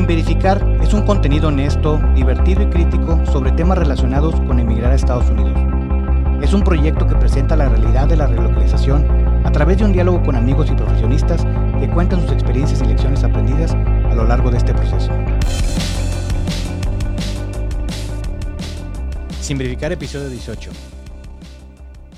[0.00, 4.94] Sin Verificar es un contenido honesto, divertido y crítico sobre temas relacionados con emigrar a
[4.94, 5.52] Estados Unidos.
[6.42, 9.06] Es un proyecto que presenta la realidad de la relocalización
[9.44, 11.44] a través de un diálogo con amigos y profesionistas
[11.78, 15.12] que cuentan sus experiencias y lecciones aprendidas a lo largo de este proceso.
[19.42, 20.70] Sin Verificar, episodio 18.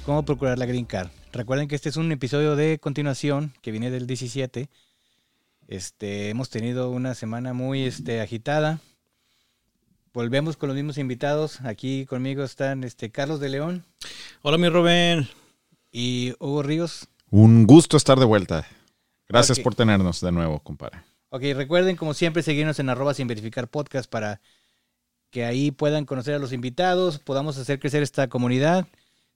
[0.07, 1.09] ¿Cómo procurar la Green Card?
[1.33, 4.69] Recuerden que este es un episodio de continuación que viene del 17
[5.69, 8.81] este, hemos tenido una semana muy este, agitada.
[10.13, 11.61] Volvemos con los mismos invitados.
[11.63, 13.85] Aquí conmigo están este, Carlos de León.
[14.43, 15.29] Hola, mi Rubén.
[15.91, 17.09] Y Hugo Ríos.
[17.31, 18.67] Un gusto estar de vuelta.
[19.29, 21.01] Gracias por tenernos de nuevo, compadre.
[21.31, 24.43] Ok, recuerden, como siempre, seguirnos en arroba sin verificar podcast para
[25.31, 28.87] que ahí puedan conocer a los invitados, podamos hacer crecer esta comunidad,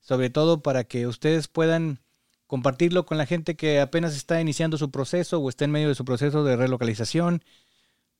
[0.01, 2.01] sobre todo para que ustedes puedan
[2.47, 5.95] compartirlo con la gente que apenas está iniciando su proceso o está en medio de
[5.95, 7.43] su proceso de relocalización.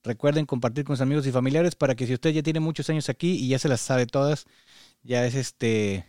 [0.03, 3.09] Recuerden compartir con sus amigos y familiares para que si usted ya tiene muchos años
[3.09, 4.45] aquí y ya se las sabe todas,
[5.03, 6.05] ya es este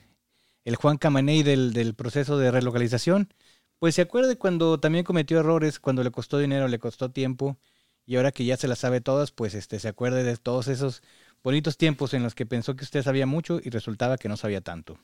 [0.64, 3.32] el Juan Camaney del, del proceso de relocalización,
[3.78, 7.58] pues se acuerde cuando también cometió errores, cuando le costó dinero, le costó tiempo,
[8.04, 11.02] y ahora que ya se las sabe todas, pues este se acuerde de todos esos
[11.42, 14.60] bonitos tiempos en los que pensó que usted sabía mucho y resultaba que no sabía
[14.60, 14.98] tanto.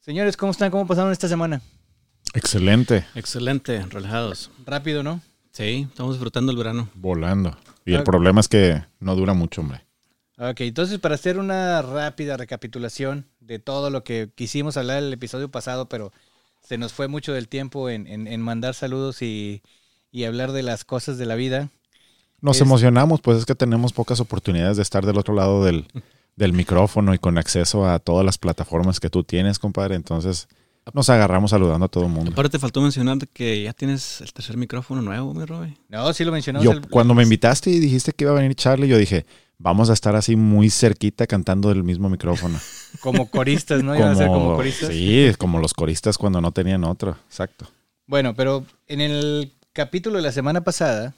[0.00, 0.70] Señores, ¿cómo están?
[0.70, 1.60] ¿Cómo pasaron esta semana?
[2.34, 3.04] Excelente.
[3.14, 4.50] Excelente, relajados.
[4.64, 5.20] Rápido, ¿no?
[5.52, 6.88] Sí, estamos disfrutando el verano.
[6.94, 7.56] Volando.
[7.84, 9.82] Y el problema es que no dura mucho, hombre.
[10.38, 15.50] Ok, entonces para hacer una rápida recapitulación de todo lo que quisimos hablar el episodio
[15.50, 16.12] pasado, pero
[16.62, 19.62] se nos fue mucho del tiempo en, mandar saludos y,
[20.26, 21.68] hablar de las cosas de la vida.
[22.40, 25.86] Nos emocionamos, pues es que tenemos pocas oportunidades de estar del otro lado del,
[26.36, 29.94] del micrófono y con acceso a todas las plataformas que tú tienes, compadre.
[29.94, 30.48] Entonces,
[30.94, 32.32] nos agarramos saludando a todo el mundo.
[32.32, 35.76] Aparte, te faltó mencionar que ya tienes el tercer micrófono nuevo, mi Roy.
[35.88, 36.64] No, sí lo mencionamos.
[36.64, 39.26] Yo, cuando me invitaste y dijiste que iba a venir Charlie, yo dije,
[39.58, 42.58] vamos a estar así muy cerquita cantando del mismo micrófono.
[43.00, 43.94] Como coristas, ¿no?
[43.94, 44.88] Iban a ser como coristas.
[44.88, 47.16] Sí, como los coristas cuando no tenían otro.
[47.28, 47.68] Exacto.
[48.06, 51.14] Bueno, pero en el capítulo de la semana pasada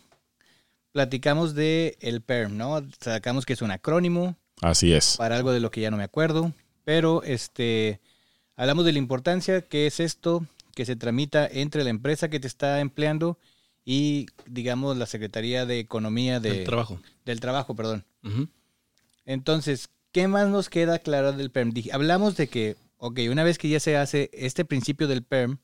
[0.92, 2.82] platicamos de el PERM, ¿no?
[3.00, 4.36] Sacamos que es un acrónimo.
[4.60, 5.16] Así es.
[5.16, 6.52] Para algo de lo que ya no me acuerdo.
[6.84, 8.00] Pero este
[8.62, 10.46] Hablamos de la importancia que es esto
[10.76, 13.36] que se tramita entre la empresa que te está empleando
[13.84, 17.00] y, digamos, la Secretaría de Economía de, del Trabajo.
[17.24, 18.04] Del Trabajo, perdón.
[19.24, 21.72] Entonces, ¿qué más nos queda claro del PERM?
[21.92, 25.58] hablamos de que, ok, una vez que ya se hace este principio del PERM,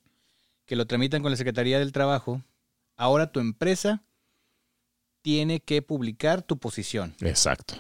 [0.67, 2.43] que lo tramitan con la Secretaría del Trabajo,
[2.97, 4.03] ahora tu empresa
[5.23, 7.15] tiene que publicar tu posición.
[7.21, 7.75] Exacto.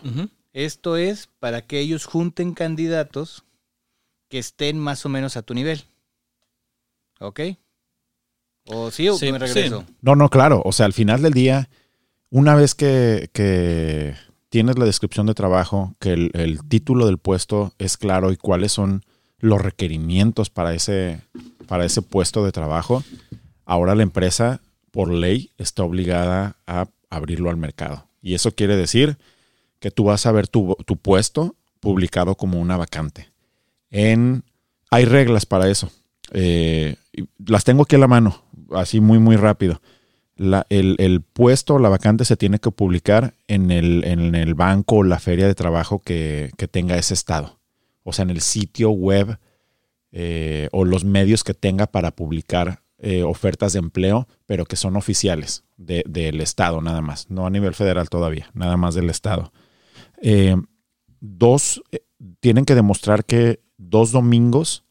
[0.53, 3.43] Esto es para que ellos junten candidatos
[4.28, 5.84] que estén más o menos a tu nivel.
[7.21, 7.41] ¿Ok?
[8.66, 9.84] ¿O sí o me regreso?
[10.03, 10.62] No, no, claro.
[10.65, 11.69] O sea, al final del día,
[12.31, 14.15] una vez que, que
[14.50, 19.03] tienes la descripción de trabajo, que el, título del puesto es claro y cuáles son
[19.39, 21.22] los requerimientos para ese,
[21.66, 23.03] para ese puesto de trabajo,
[23.65, 24.60] ahora la empresa,
[24.91, 28.09] por ley, está obligada a abrirlo al mercado.
[28.21, 29.16] Y eso quiere decir
[29.81, 33.31] que tú vas a ver tu, tu puesto publicado como una vacante
[33.91, 35.91] Hay reglas para eso.
[36.32, 36.97] Eh,
[37.47, 39.81] las tengo aquí a la mano, así muy, muy rápido.
[40.37, 45.19] el, puesto, la vacante se tiene que publicar en el, en el banco o la
[45.19, 47.59] feria de trabajo que, tenga ese estado.
[48.03, 49.38] O sea, en el sitio web
[50.12, 54.97] eh, o los medios que tenga para publicar eh, ofertas de empleo, pero que son
[54.97, 59.53] oficiales del estado nada más, no a nivel federal todavía, nada más del estado.
[61.21, 61.82] dos,
[62.41, 64.84] tienen que demostrar que dos domingos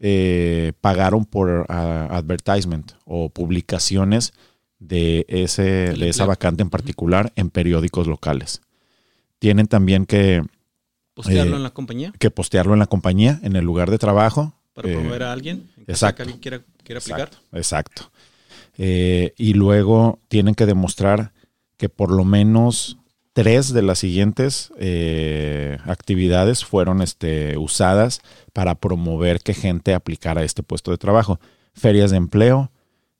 [0.00, 4.32] eh, pagaron por advertisement o publicaciones
[4.78, 8.60] de, ese, de esa vacante en particular en periódicos locales.
[9.38, 10.42] Tienen también que...
[11.14, 12.12] ¿Postearlo eh, en la compañía?
[12.18, 14.54] Que postearlo en la compañía, en el lugar de trabajo.
[14.72, 15.70] Para promover a alguien.
[15.86, 16.16] Exacto.
[16.16, 17.30] Que alguien quiera, aplicar.
[17.52, 18.10] Exacto.
[18.76, 21.32] Eh, y luego tienen que demostrar
[21.76, 22.98] que por lo menos
[23.34, 28.22] tres de las siguientes eh, actividades fueron este, usadas
[28.52, 31.40] para promover que gente aplicara este puesto de trabajo.
[31.74, 32.70] Ferias de empleo,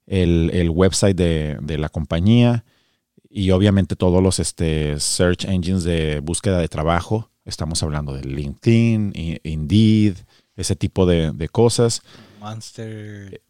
[0.06, 2.64] el, website de, la compañía
[3.28, 7.30] y obviamente todos los este, search engines de búsqueda de trabajo.
[7.44, 10.16] Estamos hablando de LinkedIn, Indeed,
[10.54, 12.02] ese tipo de, cosas.
[12.38, 13.42] Monster.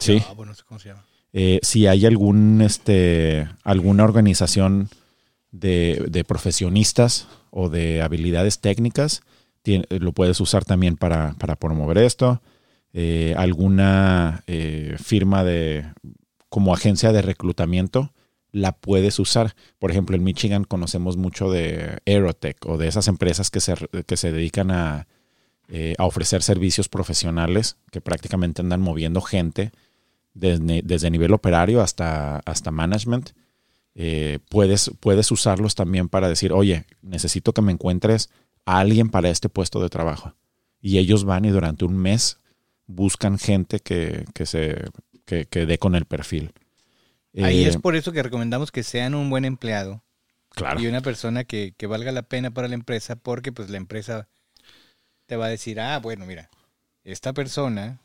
[0.00, 0.20] Sí.
[1.32, 4.88] Eh, si hay algún, este, alguna organización
[5.50, 9.22] de, profesionistas o de habilidades técnicas,
[9.90, 12.42] lo puedes usar también para, promover esto.
[12.92, 15.84] Eh, alguna eh, firma de
[16.48, 18.14] como agencia de reclutamiento
[18.50, 19.54] la puedes usar.
[19.78, 23.74] Por ejemplo, en Michigan conocemos mucho de Aerotech o de esas empresas que se,
[24.06, 25.06] que se dedican a,
[25.68, 29.70] eh, a ofrecer servicios profesionales que prácticamente andan moviendo gente
[30.32, 33.30] desde, desde nivel operario hasta, hasta management.
[34.00, 38.30] Eh, puedes, puedes usarlos también para decir, oye, necesito que me encuentres
[38.64, 40.34] a alguien para este puesto de trabajo.
[40.80, 42.38] Y ellos van y durante un mes
[42.86, 44.84] buscan gente que, que se,
[45.24, 46.52] que, que dé con el perfil.
[47.42, 50.02] Ahí Eh, es por eso que recomendamos que sean un buen empleado
[50.50, 50.80] Claro.
[50.80, 54.28] y una persona que, que valga la pena para la empresa, porque pues la empresa
[55.26, 56.50] te va a decir, ah, bueno, mira,
[57.04, 58.00] esta persona,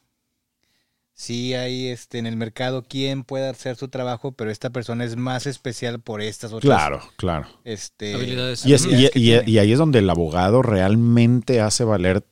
[1.13, 5.15] sí hay este, en el mercado quien pueda hacer su trabajo, pero esta persona es
[5.15, 7.47] más especial por estas otras Claro, claro.
[7.63, 8.65] este, Habilidades.
[8.65, 12.25] Y, es- habilidades y- ahí es donde el abogado realmente hace valer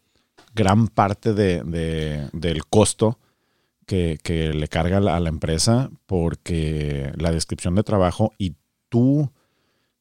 [0.56, 3.20] gran parte de- de- del costo
[3.86, 8.56] que, que le carga a la, a la empresa porque la descripción de trabajo y
[8.90, 9.32] tú,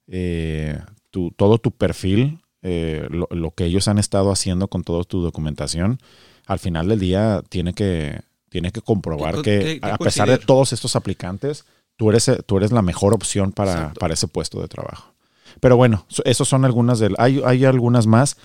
[0.08, 0.78] eh,
[1.10, 5.22] tu- todo tu perfil, eh, lo, lo que ellos han estado haciendo con toda tu
[5.22, 5.98] documentación,
[6.46, 10.28] al final del día tiene que, tiene que comprobar Que- que, que- que a pesar
[10.28, 11.64] de todos estos aplicantes,
[11.96, 14.00] tú eres, tú eres la mejor opción para, Exacto.
[14.00, 15.14] para ese puesto de trabajo.
[15.60, 17.14] Pero bueno, esos son algunas del.
[17.18, 18.36] Hay, hay algunas más,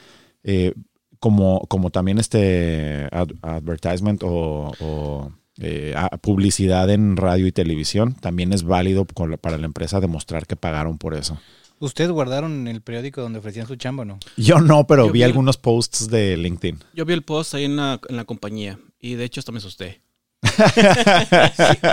[0.43, 0.73] eh,
[1.19, 8.15] como, como también este ad- advertisement o, o, eh, a- publicidad en radio y televisión.
[8.15, 11.37] También es válido con la- para la empresa demostrar que pagaron por eso.
[11.79, 14.19] ¿Ustedes guardaron el periódico donde ofrecían su chamba o no?
[14.37, 16.79] Yo no, pero Yo vi vi el- algunos posts de LinkedIn.
[16.93, 19.59] Yo vi el post ahí en la, en la compañía y de hecho hasta me
[19.59, 20.01] asusté.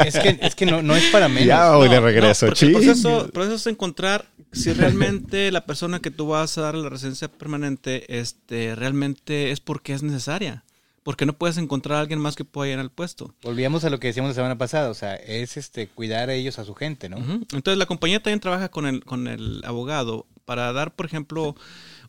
[0.07, 1.47] Es que, es que no, no es para menos.
[1.47, 2.47] Ya voy de No, regreso.
[2.47, 2.73] no, el Ching.
[2.73, 6.89] proceso, el proceso es encontrar si realmente la persona que tú vas a dar la
[6.89, 10.65] residencia permanente este, realmente es porque es necesaria.
[11.03, 13.35] Porque no puedes encontrar a alguien más que pueda llenar el puesto.
[13.43, 16.61] Volvíamos a lo que decíamos la semana pasada, o sea, es este cuidar a ellos,
[16.61, 17.17] a su gente, ¿no?
[17.17, 21.57] Entonces la compañía también trabaja con el, con el abogado para dar, por ejemplo,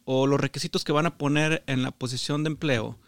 [0.06, 3.00] o los requisitos que van a poner en la posición de empleo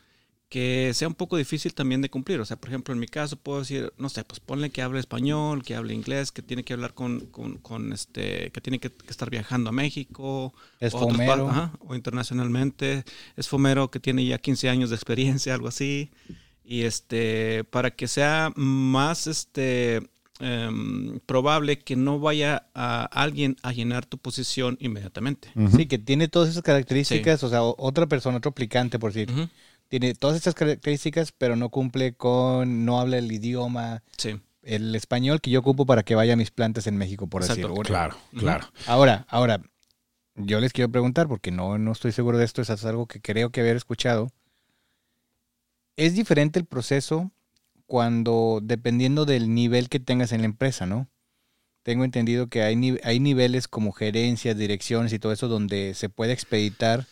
[0.55, 2.39] que sea un poco difícil también de cumplir.
[2.39, 5.01] O sea, por ejemplo, en mi caso puedo decir, no sé, pues ponle que hable
[5.01, 8.89] español, que hable inglés, que tiene que hablar con, con, con este, que tiene que,
[8.89, 10.53] que estar viajando a México.
[10.79, 11.49] Es o fomero.
[11.49, 13.03] ajá, o internacionalmente.
[13.35, 16.09] Es fomero que tiene ya 15 años de experiencia, algo así.
[16.63, 20.09] Y este, para que sea más este
[20.39, 25.49] em, probable que no vaya a alguien a llenar tu posición inmediatamente.
[25.75, 29.49] Sí, que tiene todas esas características, o sea, otra persona, otro aplicante, por decir, Ujú,
[29.87, 34.39] tiene todas estas características, pero no cumple con, no habla el idioma, Sí.
[34.63, 37.67] el español que yo ocupo para que vaya a mis plantas en México, por Exacto.
[37.67, 37.83] decirlo.
[37.83, 38.67] Claro, claro.
[38.87, 39.61] Ahora, ahora,
[40.35, 43.51] yo les quiero preguntar, porque no, no estoy seguro de esto, es algo que creo
[43.51, 44.31] que haber escuchado.
[45.97, 47.31] Es diferente el proceso
[47.85, 51.07] cuando, dependiendo del nivel que tengas en la empresa, ¿no?
[51.83, 56.33] Tengo entendido que hay, hay niveles como gerencias, direcciones y todo eso donde se puede
[56.33, 57.05] expeditar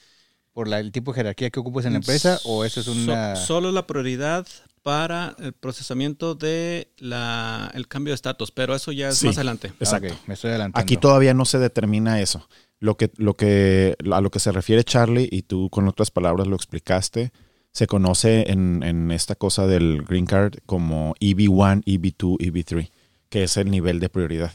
[0.53, 2.91] por la- el tipo de jerarquía que ocupes en la empresa, o eso es So-
[2.93, 3.35] una...
[3.35, 4.47] solo la prioridad
[4.83, 9.27] para el procesamiento de la, el cambio de estatus, pero eso ya es Sí.
[9.27, 9.71] más adelante.
[9.79, 10.13] Exacto.
[10.13, 10.81] Ok, me estoy adelantando.
[10.83, 12.47] Aquí todavía no se determina eso.
[12.79, 16.47] Lo que, lo que, a lo que se refiere Charlie, y tú con otras palabras
[16.47, 17.31] lo explicaste,
[17.71, 22.91] se conoce en, en esta cosa del Green Card como E EB1, EB2, EB3,
[23.29, 24.51] que es el nivel de prioridad.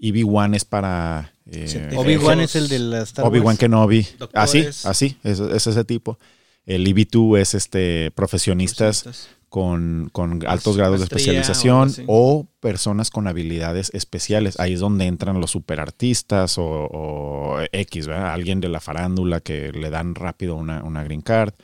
[0.00, 1.33] EB1 es para...
[1.50, 1.90] eh.
[1.96, 3.56] Obi-Wan es el de las Star Obi-Wan.
[3.56, 4.06] Kenobi.
[4.18, 4.34] Doctores.
[4.34, 6.18] Así, así, es, es ese tipo.
[6.66, 13.28] El EB2 es este profesionistas con, con altos grados de o especialización o personas con
[13.28, 14.58] habilidades especiales.
[14.58, 18.32] Ahí es donde entran los superartistas o, o X, ¿verdad?
[18.32, 21.54] Alguien de la farándula que le dan rápido una, una green card,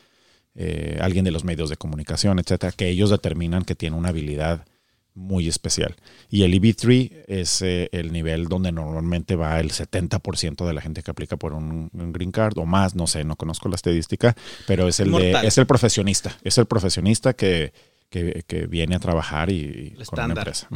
[0.54, 4.66] eh, alguien de los medios de comunicación, etcétera, que ellos determinan que tiene una habilidad
[5.14, 5.97] muy especial.
[6.29, 11.02] Y el EB3 es eh, el nivel donde normalmente va el 70% de la gente
[11.02, 14.37] que aplica por un, un green card o más, no sé, no conozco la estadística,
[14.67, 17.73] pero es el, de, es el profesionista, es el profesionista que,
[18.09, 20.38] que, que viene a trabajar y, con una estándar.
[20.38, 20.69] empresa.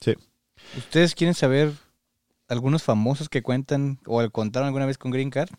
[0.00, 0.14] Sí.
[0.76, 1.72] ¿Ustedes quieren saber
[2.48, 5.50] algunos famosos que cuentan o contaron alguna vez con Green Card?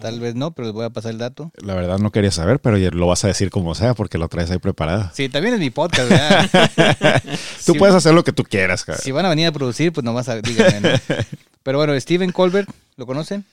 [0.00, 1.50] Tal vez no, pero les voy a pasar el dato.
[1.56, 4.50] La verdad no quería saber, pero lo vas a decir como sea porque lo traes
[4.50, 5.10] ahí preparado.
[5.14, 7.22] Sí, también es mi podcast, ¿verdad?
[7.66, 8.98] Tú Si- puedes hacer lo que tú quieras, cara.
[8.98, 10.80] Si van a venir a producir, pues nomás díganme.
[10.80, 10.98] ¿no?
[11.62, 13.44] Pero bueno, Steven Colbert, ¿lo conocen?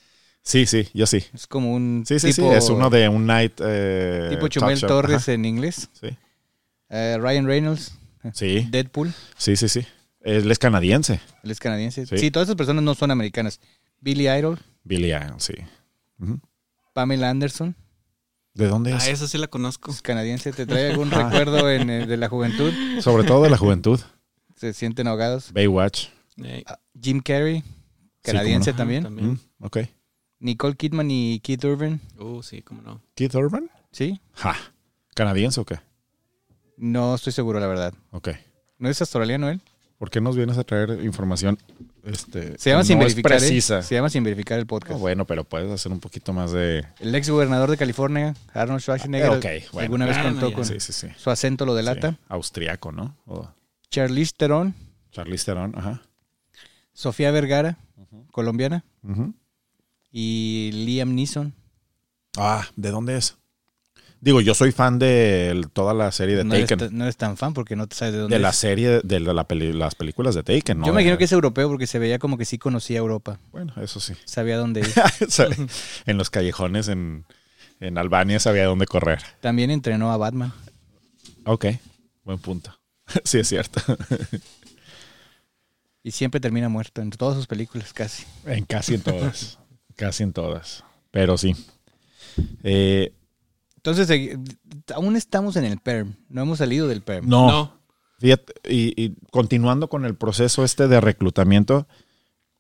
[0.44, 1.24] Sí, sí, yo sí.
[1.34, 2.58] Es como un Sí, sí, tipo, sí.
[2.58, 3.54] Es uno de un night.
[3.64, 4.80] eh, tipo Chumel.
[4.82, 5.34] Torres Ajá.
[5.34, 5.88] en inglés.
[6.00, 6.10] Sí.
[6.90, 7.94] Eh, Ryan Reynolds,
[8.34, 9.86] Sí, Deadpool, sí, sí, sí.
[10.22, 11.20] Él es canadiense.
[11.44, 12.06] él es canadiense.
[12.06, 12.18] Sí.
[12.18, 12.32] Sí.
[12.32, 13.60] todas esas personas no son americanas.
[14.00, 15.54] Billy Idol, Billy Idol, sí.
[16.94, 17.76] Pamela Anderson,
[18.54, 19.08] ¿De dónde Ah, es?
[19.08, 19.92] esa sí la conozco.
[19.92, 20.52] es canadiense.
[20.52, 21.24] ¿Te trae algún Ah.
[21.30, 22.74] recuerdo en, eh, de la juventud?
[23.00, 24.00] Sobre todo de la juventud.
[24.58, 25.54] ¿Se sienten ahogados?
[25.54, 26.08] Baywatch.
[26.66, 27.64] Ah, Jim Carrey,
[28.22, 28.78] canadiense no.
[28.78, 29.04] también.
[29.04, 29.32] también.
[29.32, 29.78] Mm, ok.
[30.40, 33.02] Nicole Kidman y Keith Urban, Uh, sí, cómo no.
[33.16, 33.70] Keith Urban.
[33.92, 34.20] ¿sí?
[34.34, 34.56] Ja.
[35.16, 35.80] ¿Canadiense o qué?
[36.78, 37.94] No estoy seguro, la verdad.
[38.12, 38.30] Ok.
[38.80, 39.62] ¿No es australiano él?
[39.98, 41.58] ¿Por qué nos vienes a traer información?
[42.04, 43.34] Este, Se llama sin no es verificar.
[43.34, 43.36] ¿eh?
[43.38, 43.82] precisa?
[43.84, 44.96] Se llama sin verificar el podcast.
[44.96, 46.84] Oh, bueno, pero puedes hacer un poquito más de.
[47.00, 49.40] El ex gobernador de California, Arnold Schwarzenegger, Ah,
[49.72, 49.84] bueno.
[49.84, 51.08] alguna vez Bueno, contó con Sí, sí, sí.
[51.18, 52.12] su acento lo delata.
[52.12, 53.16] Sí, Austriaco, ¿no?
[53.26, 53.48] O
[53.90, 54.74] Charlize Theron,
[55.12, 56.02] Charlize Theron, ajá.
[56.94, 57.78] Sofía Vergara,
[58.32, 58.84] colombiana,
[60.12, 61.54] y Liam Neeson.
[62.38, 63.38] Ah, ¿de dónde es?
[64.24, 66.78] Digo, yo soy fan de el- toda la serie de no, Taken.
[66.80, 69.48] ta- no eres tan fan porque no sabes de dónde De la serie, de la
[69.48, 70.86] peli- las películas de Taken, ¿no?
[70.86, 73.40] Yo me imagino que es europeo porque se veía como que sí conocía Europa.
[73.52, 74.14] Bueno, eso sí.
[74.26, 75.68] Sabía dónde ir.
[76.06, 77.26] En los callejones en,
[77.80, 79.22] en Albania sabía dónde correr.
[79.40, 80.54] También entrenó a Batman.
[81.46, 81.66] Ok,
[82.24, 82.78] buen punto.
[83.26, 83.82] Sí, es cierto.
[86.04, 88.24] Y siempre termina muerto en todas sus películas, casi.
[88.46, 89.60] En casi en todas.
[89.96, 90.84] casi en todas.
[91.12, 91.56] Pero sí.
[92.64, 93.14] Eh,
[93.84, 94.38] Entonces, eh,
[94.94, 96.14] aún estamos en el PERM.
[96.30, 97.28] No hemos salido del PERM.
[97.28, 97.82] no, No.
[98.20, 101.88] Fíjate, y, y continuando con el proceso este de reclutamiento,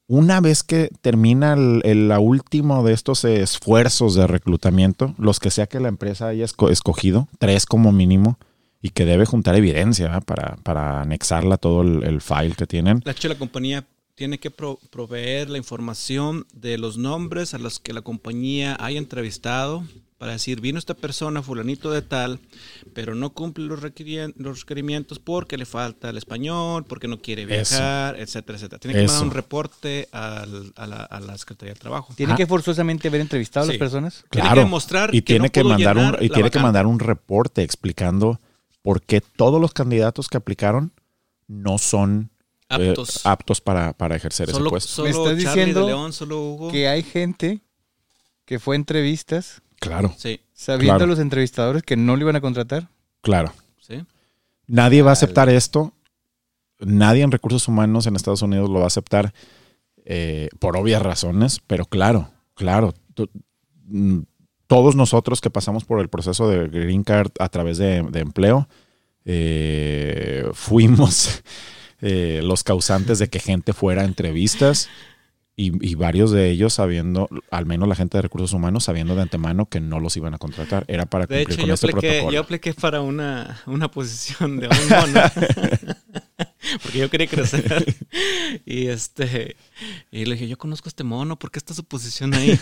[0.07, 5.51] una vez que termina el, el- la último de estos esfuerzos de reclutamiento, los que
[5.51, 8.39] sea que la empresa haya esco- escogido, tres como mínimo,
[8.81, 12.99] y que debe juntar evidencia para, para anexarla a todo el, el file que tienen.
[13.01, 13.85] De hecho, la compañía
[14.15, 18.97] tiene que pro- proveer la información de los nombres a los que la compañía haya
[18.97, 19.83] entrevistado
[20.21, 22.39] para decir, vino esta persona, fulanito de tal,
[22.93, 27.73] pero no cumple los, requerimientos porque le falta el español, porque no quiere Eso.
[27.73, 28.79] viajar, etcétera, etcétera.
[28.79, 29.13] Tiene que Eso.
[29.13, 32.13] mandar un reporte al- a, la, a la Secretaría del Trabajo.
[32.15, 32.35] ¿Tiene Ah.
[32.35, 34.23] que forzosamente haber entrevistado a las personas?
[34.29, 34.61] Tiene que Claro.
[34.61, 38.39] demostrar y que tiene no que mandar un y tiene que mandar un reporte explicando
[38.83, 40.91] por qué todos los candidatos que aplicaron
[41.47, 42.29] no son
[42.69, 43.59] eh, aptos.
[43.59, 44.87] para, para ejercer ese solo puesto.
[44.87, 46.71] solo ¿Me estás Charlie diciendo de León, solo Hugo.
[46.71, 47.61] Que hay gente
[48.45, 51.03] que fue a entrevistas Claro, Sí, sabiendo Claro.
[51.05, 52.88] a los entrevistadores que no lo iban a contratar.
[53.21, 53.51] claro.
[53.81, 54.01] sí.
[54.67, 55.91] Nadie va a aceptar esto.
[56.79, 59.33] Nadie en recursos humanos en Estados Unidos lo va a aceptar
[60.05, 62.93] eh, por obvias razones, pero claro, claro.
[63.88, 64.19] mm,
[64.67, 68.69] todos nosotros que pasamos por el proceso de Green Card a través de, de empleo,
[69.25, 71.43] eh, fuimos
[72.01, 74.89] eh, los causantes de que gente fuera a entrevistas
[75.61, 79.21] y, y varios de ellos sabiendo, al menos la gente de recursos humanos, sabiendo de
[79.21, 80.85] antemano que no los iban a contratar.
[80.87, 82.33] Era para De cumplir hecho, con yo este apliqué, protocolo.
[82.33, 85.21] yo apliqué para una, una posición de un mono.
[86.83, 87.95] Porque yo quería crecer.
[88.65, 89.55] Y este
[90.11, 92.59] y le dije, yo conozco a este mono, ¿por qué está su posición ahí?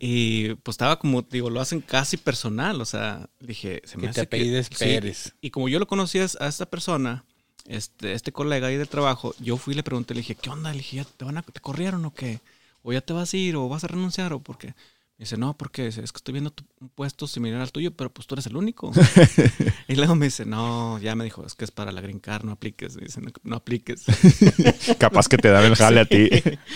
[0.00, 2.80] Y pues estaba como, digo, lo hacen casi personal.
[2.80, 4.84] O sea, dije, se me Que te hace apellides sí.
[4.84, 5.34] Pérez.
[5.40, 7.24] Y como yo lo conocía a esta persona,
[7.68, 10.70] este, este colega ahí de trabajo, yo fui y le pregunté, le dije, ¿qué onda?
[10.70, 12.40] Le dije, ¿ya te, van a, ¿te corrieron o qué?
[12.82, 14.74] ¿O ya te vas a ir o vas a renunciar o por qué?
[15.18, 18.10] Me dice, no, porque es que estoy viendo tu, un puesto similar al tuyo, pero
[18.10, 18.92] pues tú eres el único.
[19.88, 22.44] y luego me dice, no, ya me dijo, es que es para la Green Card,
[22.44, 22.96] no apliques.
[22.96, 24.04] Me dice, no, no apliques.
[24.98, 26.28] Capaz que te dan el jale a ti.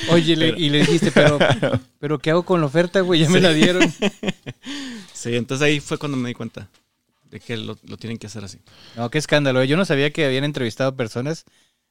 [0.08, 1.38] Oye, le- y le dijiste, pero,
[2.00, 3.20] pero ¿qué hago con la oferta, güey?
[3.20, 3.92] Ya me la dieron.
[5.12, 6.66] sí, entonces ahí fue cuando me di cuenta
[7.30, 8.58] de que lo, lo tienen que hacer así.
[8.96, 9.62] No, qué escándalo.
[9.64, 11.44] Yo no sabía que habían entrevistado personas.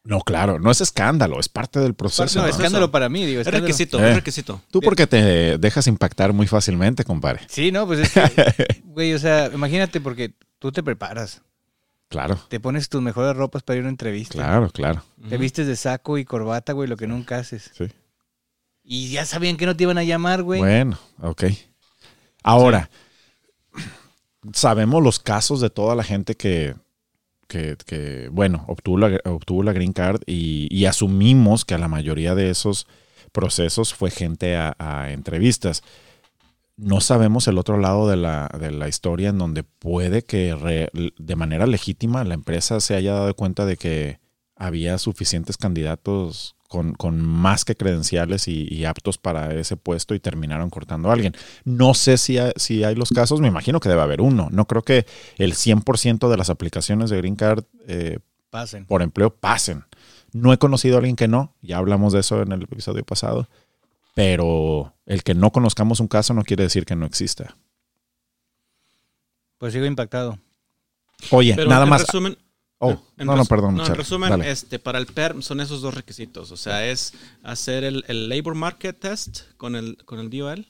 [0.04, 2.40] No, claro, no es escándalo, es parte del proceso.
[2.40, 2.52] No, ¿no?
[2.52, 3.42] escándalo para mí, digo.
[3.42, 4.10] Es requisito, Eh.
[4.10, 4.62] es requisito.
[4.72, 7.42] Tú porque te dejas impactar muy fácilmente, compadre.
[7.50, 11.42] Sí, no, pues es que, güey, o sea, imagínate porque tú te preparas,
[12.08, 14.34] Claro, te pones tus mejores ropas para ir a una entrevista.
[14.34, 15.04] claro, claro.
[15.30, 17.70] Te vistes de saco y corbata, güey, lo que nunca haces.
[17.78, 17.88] Sí.
[18.84, 20.60] Y ya sabían que no te iban a llamar, güey.
[20.60, 21.44] Bueno, ok.
[22.42, 22.90] Ahora,
[24.54, 26.76] sabemos los casos de toda la gente que,
[27.48, 32.50] que, bueno, obtuvo la, obtuvo la green card y, asumimos que a la mayoría de
[32.50, 32.88] esos
[33.32, 35.84] procesos fue gente a, entrevistas.
[36.78, 41.36] No sabemos el otro lado de la, de la historia en donde puede que de
[41.36, 44.20] manera legítima la empresa se haya dado cuenta de que
[44.56, 50.20] había suficientes candidatos con, con más que credenciales y, y aptos para ese puesto y
[50.22, 51.36] terminaron cortando a alguien.
[51.66, 54.48] No sé si hay, si hay los casos, me imagino que debe haber uno.
[54.52, 55.06] No creo que
[55.38, 58.20] el 100% de las aplicaciones de Green Card eh,
[58.52, 58.86] Pasen.
[58.86, 59.84] por empleo pasen.
[60.32, 63.50] No he conocido a alguien que no, ya hablamos de eso en el episodio pasado,
[64.14, 67.56] pero el que no conozcamos un caso no quiere decir que no exista.
[69.58, 70.38] Pues sigo impactado.
[71.32, 72.02] Oye, Pero nada en más.
[72.02, 72.38] resumen,
[72.80, 73.76] oh, en no, no, perdón.
[73.76, 74.50] no, en resumen, Dale.
[74.52, 76.52] este, para el PERM son esos dos requisitos.
[76.52, 80.66] O sea, es hacer el, el Labor Market Test con el, con el DOL.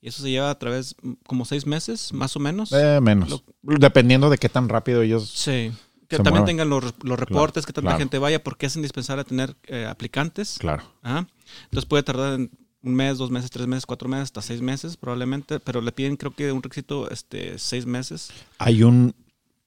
[0.00, 2.72] Y eso se lleva a través mm, como seis meses, más o menos.
[2.72, 3.30] Eh, menos.
[3.30, 5.28] lo- Dependiendo de qué tan rápido ellos.
[5.28, 5.70] Sí.
[6.08, 6.46] Que también mueva.
[6.46, 7.98] tengan los, los reportes, que tanta claro.
[8.00, 10.56] gente vaya, porque es indispensable tener eh, aplicantes.
[10.58, 10.82] Claro.
[11.02, 11.26] Ajá.
[11.64, 12.50] Entonces puede tardar en
[12.82, 16.16] un mes, dos meses, tres meses, cuatro meses, hasta seis meses probablemente, pero le piden
[16.16, 18.30] creo que un requisito este, seis meses.
[18.58, 19.14] Hay un.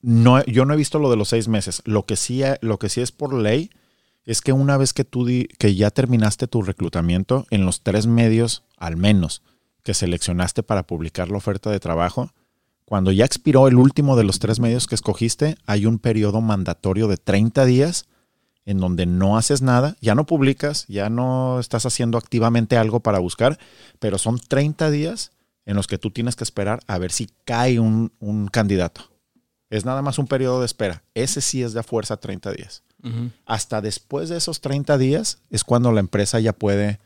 [0.08, 1.82] No, yo no he visto lo de los seis meses.
[1.86, 3.72] Lo que sí, lo que sí es por ley
[4.24, 8.06] es que una vez que tú di- que ya terminaste tu reclutamiento en los tres
[8.06, 9.42] medios, al menos,
[9.82, 12.30] que seleccionaste para publicar la oferta de trabajo,
[12.86, 17.08] cuando ya expiró el último de los tres medios que escogiste, hay un periodo mandatorio
[17.08, 18.06] de 30 días
[18.68, 23.18] en donde no haces nada, ya no publicas, ya no estás haciendo activamente algo para
[23.18, 23.58] buscar,
[23.98, 25.32] pero son 30 días
[25.66, 29.15] en los que tú tienes que esperar a ver si cae un, un candidato.
[29.70, 31.04] Es nada más un periodo de espera.
[31.14, 32.84] Ese sí es de a fuerza 30 días.
[33.46, 37.00] Hasta después de esos 30 días es cuando la empresa ya puede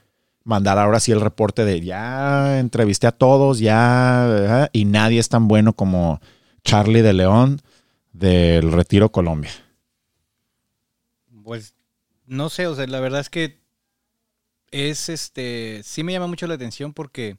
[0.46, 4.70] mandar ahora sí el reporte de ya entrevisté a todos, ya, ¿eh?
[4.72, 6.22] y nadie es tan bueno como
[6.64, 7.62] Charlie de León
[8.14, 9.52] del Retiro Colombia.
[11.44, 11.74] Pues
[12.26, 13.60] no sé, o sea, la verdad es que
[14.72, 17.38] es este, sí me llama mucho la atención porque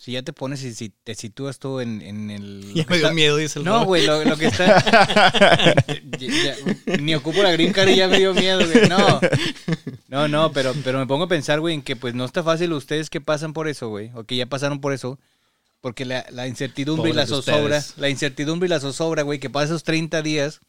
[0.00, 2.72] si ya te pones y si te sitúas tú en, en el...
[2.74, 5.74] Ya me dio miedo, dice el No, güey, lo, lo que está...
[6.18, 6.54] Ya-
[6.86, 8.88] ya- ni ocupo la green card y ya me dio miedo, güey.
[8.88, 9.20] No,
[10.08, 12.72] no, no, pero, pero me pongo a pensar, güey, en que pues no está fácil
[12.72, 15.18] ustedes que pasan por eso, güey, o que ya pasaron por eso,
[15.80, 17.98] porque la, la incertidumbre y la zozobra, ustedes.
[17.98, 20.60] la incertidumbre y la zozobra, güey, que pasa esos 30 días,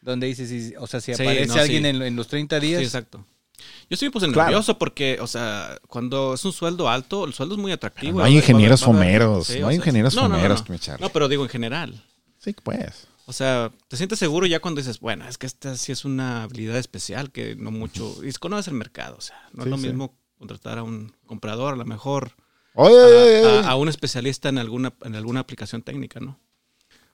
[0.00, 1.88] donde dices, o sea, si Sí, aparece no, alguien sí.
[1.88, 3.24] en, en los 30 Sí, días, exacto.
[3.58, 4.42] Yo estoy pues Claro.
[4.50, 8.18] nervioso porque, o sea, cuando es un sueldo alto, el sueldo es muy atractivo.
[8.18, 11.04] No hay ingenieros fomeros, Sí, no hay sea, ingenieros no, no, no, que me echarle.
[11.04, 12.04] No, pero digo en general.
[12.38, 13.06] Sí, pues.
[13.26, 16.44] O sea, te sientes seguro ya cuando dices, bueno, es que esta sí es una
[16.44, 18.16] habilidad especial que no mucho.
[18.24, 19.86] Y conoces el mercado, o sea, no Sí, es lo sí.
[19.88, 22.32] mismo contratar a un comprador, a lo mejor
[22.74, 23.58] Oye, a, oye, oye.
[23.66, 26.38] a- a un especialista en alguna, en alguna aplicación técnica, ¿no?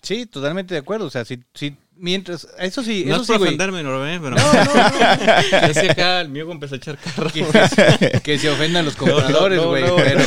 [0.05, 3.33] Sí, totalmente de acuerdo, o sea, si, si mientras, eso sí, no eso es sí,
[3.33, 4.07] por güey, ofenderme, ¿no?
[4.07, 4.19] ¿eh?
[4.23, 5.67] Pero No, no, no.
[5.69, 7.31] Decía acá, el mío empezó a echar carro.
[7.31, 9.97] que, que se ofendan los compradores, güey, no.
[9.97, 10.25] pero...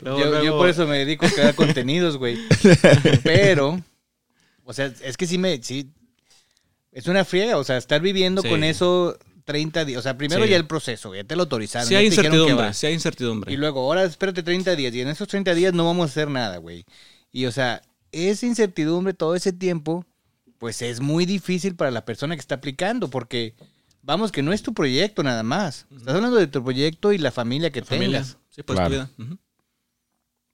[0.44, 2.38] Yo, por eso me dedico a crear contenidos, güey.
[3.24, 3.80] Pero,
[4.64, 5.90] o sea, es que sí me, sí,
[6.92, 8.48] es una friega, o sea, estar viviendo Sí.
[8.48, 10.50] con eso 30 días, o sea, primero Sí.
[10.50, 11.88] ya el proceso, ya te lo autorizaron.
[11.88, 13.52] Sí hay que incertidumbre, sí hay incertidumbre.
[13.52, 16.28] Y luego, ahora espérate 30 días, y en esos 30 días no vamos a hacer
[16.28, 16.84] nada, güey.
[17.32, 20.04] Y, o sea, esa incertidumbre todo ese tiempo,
[20.58, 23.54] pues es muy difícil para la persona que está aplicando, porque,
[24.02, 25.86] vamos, que no es tu proyecto nada más.
[25.96, 28.22] Estás hablando de tu proyecto y la familia que Familia.
[28.22, 28.38] tengas.
[28.50, 29.06] Sí, pues Claro.
[29.14, 29.38] tu vida.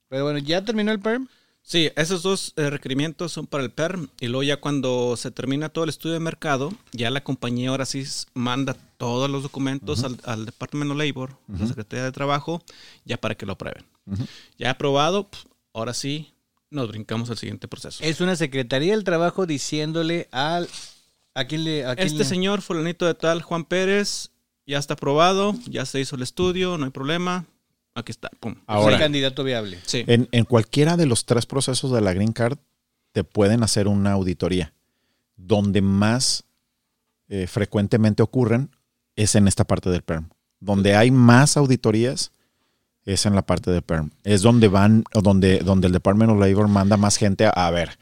[0.09, 1.27] Pero bueno, ¿ya terminó el perm?
[1.67, 5.69] Sí, esos dos eh, requerimientos son para el PERM y luego ya cuando se termina
[5.69, 8.03] todo el estudio de mercado, ya la compañía ahora sí
[8.35, 12.61] manda todos los documentos al, al Department of Labor, la Secretaría de Trabajo,
[13.03, 13.83] ya para que lo aprueben.
[14.59, 15.27] Ya aprobado,
[15.73, 16.34] ahora sí
[16.75, 18.03] nos brincamos al siguiente proceso.
[18.03, 20.69] Es una secretaría del trabajo diciéndole al...
[21.33, 21.85] ¿A quién le...?
[21.85, 24.29] A quién Este le- señor fulanito de tal, Juan Pérez,
[24.67, 27.45] ya está aprobado, ya se hizo el estudio, no hay problema.
[27.93, 28.53] Aquí está, pum.
[28.53, 29.79] es Ahora, el candidato viable.
[29.85, 30.03] Sí.
[30.07, 32.57] en, en cualquiera de los tres procesos de la Green Card
[33.13, 34.73] te pueden hacer una auditoría.
[35.37, 36.43] Donde más
[37.29, 38.69] eh, frecuentemente ocurren
[39.15, 40.29] es en esta parte del PERM.
[40.59, 42.31] Donde hay más auditorías
[43.05, 44.09] es en la parte del PERM.
[44.23, 47.71] Es donde van, o donde, donde el Department of Labor manda más gente a, a
[47.71, 47.97] ver.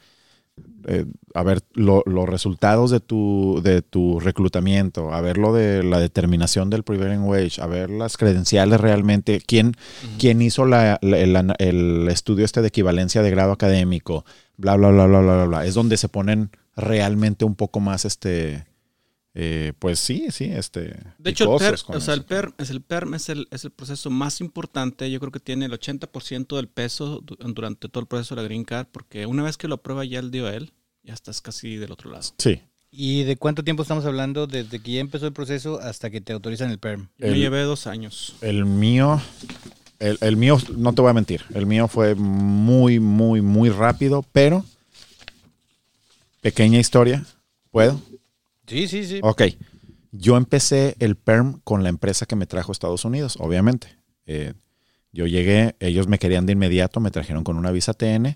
[0.86, 5.82] eh, a ver lo- los resultados de tu, de tu reclutamiento, a ver lo de
[5.82, 9.76] la determinación del prevailing wage, a ver las credenciales realmente, quién,
[10.20, 14.26] quién hizo la- la- el, ana- el estudio este de equivalencia de grado académico,
[14.58, 15.66] bla, bla, bla, bla, bla, bla, bla.
[15.66, 18.66] Es donde se ponen realmente un poco más, este,
[19.36, 20.96] eh, pues sí, sí, este.
[21.17, 21.50] De hecho, el
[21.88, 22.24] o sea, el.
[22.24, 25.10] PERM, es el, PERM es, el, es el proceso más importante.
[25.10, 28.48] Yo creo que tiene el 80% del peso du- durante todo el proceso de la
[28.48, 30.72] Green Card, porque una vez que lo aprueba ya el DOL,
[31.04, 32.24] ya estás casi del otro lado.
[32.38, 32.62] Sí.
[32.91, 36.32] ¿Y de cuánto tiempo estamos hablando desde que ya empezó el proceso hasta que te
[36.32, 37.08] autorizan el perm?
[37.17, 38.36] Yo El- llevé dos años.
[38.41, 39.19] El mío,
[39.98, 44.24] el, el mío, no te voy a mentir, el mío fue muy, muy, muy rápido,
[44.32, 44.63] pero
[46.41, 47.26] pequeña historia,
[47.72, 48.00] ¿puedo?
[48.74, 49.20] Sí, sí, sí.
[49.22, 49.44] Ok,
[50.12, 53.88] yo empecé el PERM con la empresa que me trajo a Estados Unidos, obviamente.
[54.26, 54.54] Eh,
[55.12, 58.36] yo llegué, ellos me querían de inmediato, me trajeron con una visa TN.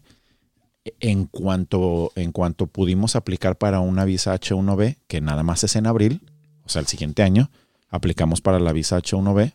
[0.99, 5.87] En cuanto, en cuanto pudimos aplicar para una visa H1B, que nada más es en
[5.87, 6.21] abril,
[6.63, 7.49] o sea, el siguiente año,
[7.89, 9.53] aplicamos para la visa H1B.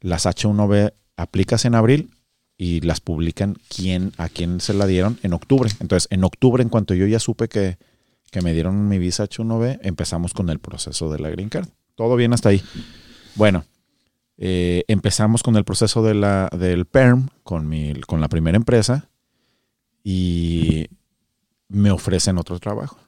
[0.00, 2.10] Las H1B aplicas en abril
[2.56, 5.70] y las publican quién, a quién se la dieron en octubre.
[5.80, 7.76] Entonces, en octubre, en cuanto yo ya supe que,
[8.30, 11.68] que me dieron mi visa H1B, empezamos con el proceso de la Green Card.
[11.94, 12.62] Todo bien hasta ahí.
[13.34, 13.64] Bueno,
[14.38, 19.08] eh, empezamos con el proceso de la, del PERM con, mi, con la primera empresa
[20.04, 20.86] y
[21.68, 22.98] me ofrecen otro trabajo.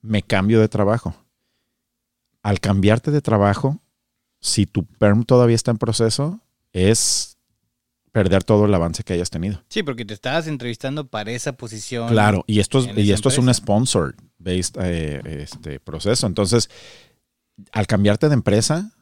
[0.00, 1.14] me cambio de trabajo.
[2.42, 3.80] Al cambiarte de trabajo,
[4.40, 6.40] si tu PERM todavía está en proceso,
[6.72, 7.33] es
[8.14, 9.60] perder todo el avance que hayas tenido.
[9.68, 12.08] Sí, porque te estabas entrevistando para esa posición.
[12.08, 16.24] Claro, y esto es, y esto es un sponsor based eh, este proceso.
[16.28, 16.70] Entonces,
[17.72, 18.92] al cambiarte de empresa,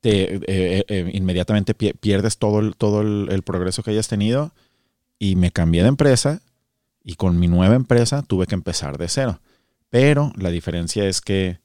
[0.00, 4.52] te eh, eh, inmediatamente pie- pierdes todo el, todo el, el progreso que hayas tenido.
[5.18, 6.42] Y me cambié de empresa
[7.02, 9.40] y con mi nueva empresa tuve que empezar de cero.
[9.88, 11.60] Pero la diferencia es que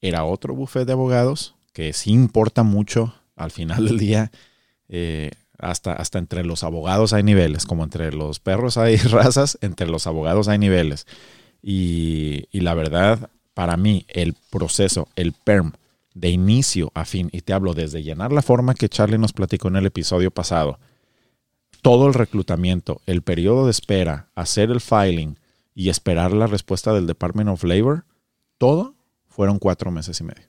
[0.00, 4.32] era otro buffet de abogados que sí importa mucho al final del día.
[4.88, 9.88] eh, hasta, hasta entre los abogados hay niveles, como entre los perros hay razas, entre
[9.88, 11.06] los abogados hay niveles.
[11.62, 15.72] Y, y la verdad, para mí, el proceso, el PERM,
[16.14, 19.68] de inicio a fin, y te hablo desde llenar la forma que Charlie nos platicó
[19.68, 20.78] en el episodio pasado,
[21.82, 25.38] todo el reclutamiento, el periodo de espera, hacer el filing
[25.74, 28.04] y esperar la respuesta del Department of Labor,
[28.58, 28.96] todo
[29.28, 30.44] fueron cuatro meses y medio.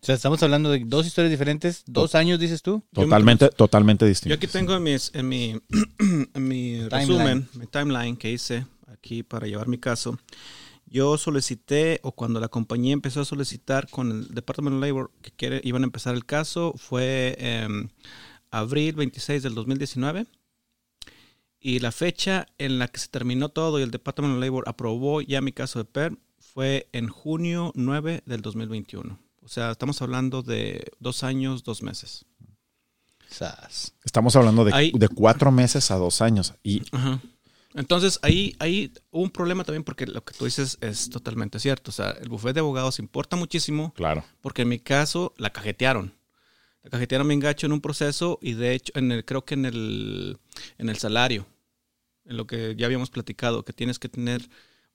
[0.00, 2.84] O sea, estamos hablando de dos historias diferentes, dos años, dices tú.
[2.92, 4.34] Yo me- Totalmente, totalmente Yo distinto.
[4.36, 5.60] aquí tengo en, mis, en mi,
[6.34, 10.18] en mi resumen, mi timeline que hice aquí para llevar mi caso.
[10.86, 15.32] Yo solicité, o cuando la compañía empezó a solicitar con el Department of Labor que
[15.32, 17.92] quiere, iban a empezar el caso, fue en
[18.50, 20.26] abril 26 del 2019.
[21.60, 25.20] Y la fecha en la que se terminó todo y el Department of Labor aprobó
[25.22, 29.18] ya mi caso de PERM fue en junio 9 del 2021.
[29.48, 32.26] O sea, estamos hablando de dos años, dos meses.
[33.30, 33.94] Sas.
[34.04, 36.52] Estamos hablando de, Ahí- de cuatro meses a dos años.
[36.62, 37.18] Y Ajá.
[37.72, 41.90] Entonces ahí, ahí hubo un problema también porque lo que tú dices es totalmente cierto.
[41.90, 46.12] O sea, el bufete de abogados importa muchísimo claro, porque en mi caso la cajetearon.
[46.82, 49.64] La cajetearon bien gacho en un proceso y de hecho en el, creo que en
[49.64, 50.38] el,
[50.76, 51.46] en el salario,
[52.26, 54.46] en lo que ya habíamos platicado, que tienes que tener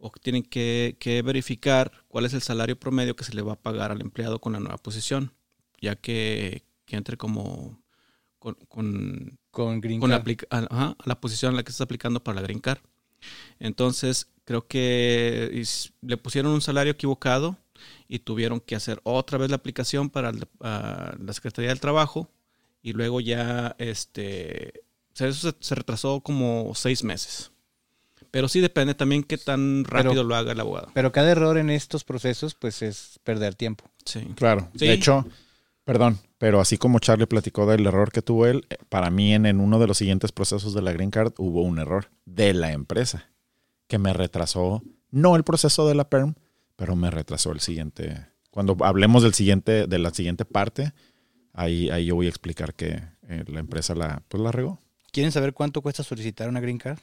[0.04, 3.54] o que tienen que, que verificar cuál es el salario promedio que se le va
[3.54, 5.32] a pagar al empleado con la nueva posición,
[5.80, 7.82] ya que, que entre como
[8.38, 12.36] con, con Con Green con la, ajá, la posición en la que estás aplicando para
[12.36, 12.82] la Green Card.
[13.60, 15.64] Entonces, creo que
[16.02, 17.58] le pusieron un salario equivocado
[18.10, 22.30] y tuvieron que hacer otra vez la aplicación para el la Secretaría del Trabajo
[22.82, 27.53] y luego ya, este, o sea, eso se, se retrasó como seis meses.
[28.34, 30.90] Pero sí depende también qué tan rápido Pero- lo haga el abogado.
[30.96, 33.86] Pero cada error en estos procesos, pues es perder tiempo.
[34.06, 34.22] Sí.
[34.36, 34.70] claro.
[34.76, 34.88] Sí.
[34.88, 35.28] De hecho,
[35.84, 39.46] perdón, pero así como Charlie platicó del error que tuvo él, eh, para mí en,
[39.46, 42.72] en uno de los siguientes procesos de la Green Card hubo un error de la
[42.72, 43.30] empresa
[43.88, 46.34] que me retrasó, no el proceso de la PERM,
[46.76, 48.26] pero me retrasó el siguiente.
[48.50, 50.92] Cuando hablemos del siguiente, de la siguiente parte,
[51.54, 54.80] ahí, ahí yo voy a explicar que eh, la empresa la, pues la regó.
[55.12, 56.98] ¿Quieren saber cuánto cuesta solicitar una Green Card?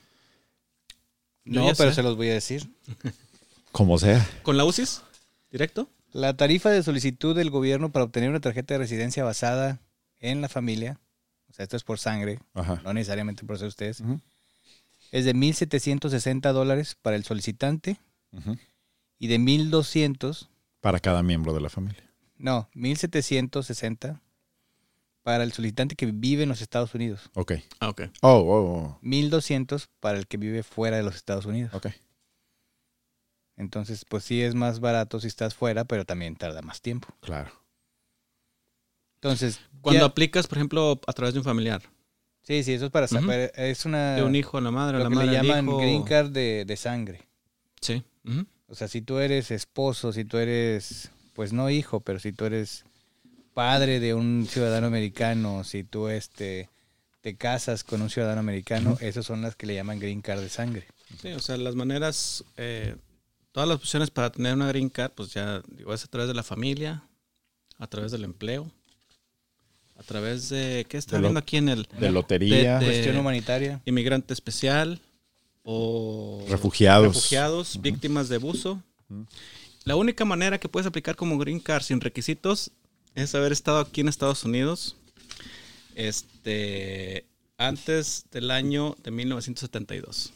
[1.45, 1.97] No, pero sé.
[1.97, 2.69] se los voy a decir.
[3.73, 4.27] Como sea.
[4.43, 5.03] ¿Con la UCIS?
[5.51, 5.89] ¿Directo?
[6.13, 9.81] La tarifa de solicitud del gobierno para obtener una tarjeta de residencia basada
[10.19, 10.99] en la familia,
[11.49, 12.81] o sea, esto es por sangre, Ajá.
[12.85, 14.21] no necesariamente por ser ustedes, Ujú,
[15.13, 17.97] es de 1.760 dólares para el solicitante
[19.19, 20.49] y de 1.200,
[20.81, 22.03] Para cada miembro de la familia.
[22.39, 24.21] no, 1.760
[25.23, 27.31] para el solicitante que vive en los Estados Unidos.
[27.35, 27.53] Ok.
[27.79, 28.03] Ah, ok.
[28.23, 31.71] Oh, oh, 1.200 para el que vive fuera de los Estados Unidos.
[31.75, 31.79] oh.
[31.79, 31.89] Ok.
[33.57, 37.09] Entonces, pues sí es más barato si estás fuera, pero también tarda más tiempo.
[37.21, 37.51] Claro.
[39.17, 41.83] Entonces, Cuando ya- aplicas, por ejemplo, a través de un familiar,
[42.43, 44.99] sí, sí, eso es para saber, es una de un hijo a la madre, a
[45.01, 45.77] lo la que madre le llaman hijo.
[45.79, 47.29] green card de, de sangre.
[47.83, 48.03] Sí.
[48.69, 52.47] O sea, si tú eres esposo, si tú eres, pues no hijo, pero si tú
[52.47, 52.85] eres
[53.61, 56.71] padre de un ciudadano americano, si tú este
[57.21, 60.49] te casas con un ciudadano americano, esas son las que le llaman green card de
[60.49, 60.87] sangre.
[61.21, 62.97] Sí, o sea, las maneras, eh,
[63.53, 66.33] todas las opciones para tener una green card, pues ya digo, es a través de
[66.35, 67.03] la familia,
[67.77, 68.71] a través del empleo,
[69.99, 73.19] a través de, ¿qué está De lo- viendo aquí en el De lotería, de- Cuestión
[73.19, 73.83] humanitaria.
[73.85, 75.03] inmigrante especial
[75.65, 77.15] o refugiados.
[77.15, 78.83] refugiados, víctimas de abuso?
[79.85, 82.71] La única manera que puedes aplicar como green card sin requisitos
[83.15, 84.97] es haber estado aquí en Estados Unidos
[85.95, 87.27] este
[87.59, 90.33] antes del año de 1972.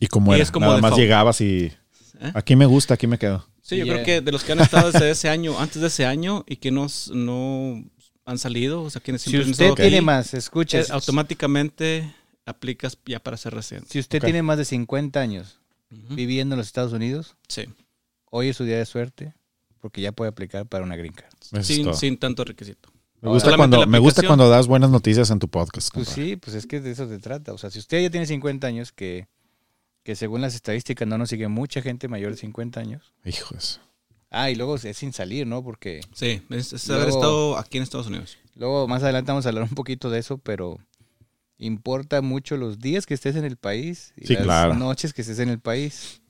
[0.00, 1.72] Y como Y era, es como nada más llegabas y
[2.20, 2.32] ¿Eh?
[2.34, 3.46] aquí me gusta, aquí me quedo.
[3.62, 3.94] Sí, yo Yeah.
[3.94, 6.56] creo que de los que han estado desde ese año, antes de ese año y
[6.56, 7.84] que no, s- no
[8.24, 12.12] han salido, o sea, quienes Si siempre han usted estado tiene aquí, más, escucha, automáticamente
[12.46, 13.88] aplicas ya para ser residente.
[13.90, 15.58] si usted tiene más de 50 años
[15.90, 17.64] viviendo en los Estados Unidos, Sí,
[18.30, 19.32] hoy es su día de suerte
[19.84, 21.62] porque ya puede aplicar para una green card.
[21.62, 22.88] Sin, tanto requisito.
[23.20, 25.92] me gusta, cuando, me gusta cuando das buenas noticias en tu podcast.
[25.92, 27.52] Pues sí, pues es que de eso se trata.
[27.52, 29.28] O sea, si usted ya tiene 50 años que
[30.02, 33.12] que según las estadísticas no nos sigue mucha gente mayor de 50 años.
[33.26, 33.82] Hijos.
[34.30, 35.62] Ah, y luego es sin salir, ¿no?
[35.62, 38.38] Porque Sí, es, es haber estado aquí en Estados Unidos.
[38.54, 40.78] luego más adelante vamos a hablar un poquito de eso, pero
[41.58, 44.74] importa mucho los días que estés en el país y Sí, las claro.
[44.76, 46.22] noches que estés en el país.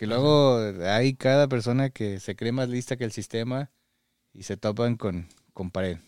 [0.00, 3.68] Porque luego hay cada persona que se cree más lista que el sistema
[4.32, 5.98] y se topan con, con pared.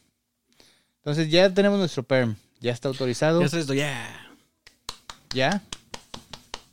[1.00, 3.40] Entonces ya tenemos nuestro PERM, ya está autorizado.
[3.40, 4.30] Ya está esto, ya.
[5.34, 5.62] ¿Ya?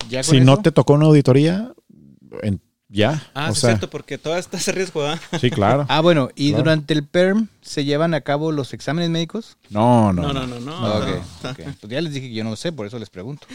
[0.10, 1.74] ¿Ya con Si no te tocó una auditoría,
[2.42, 3.22] en- ya.
[3.34, 5.20] Ah, o sí, sea, es cierto, porque todavía está ese riesgo, ¿ah?
[5.42, 5.86] sí, claro.
[5.90, 6.64] Ah, bueno, ¿y Claro.
[6.64, 9.58] durante el PERM se llevan a cabo los exámenes médicos?
[9.70, 10.48] No, no, No, no.
[10.48, 10.80] no, no, no.
[10.80, 10.98] No.
[11.00, 11.60] ok, ok.
[11.82, 13.46] Pues ya les dije que yo no sé, por eso les pregunto.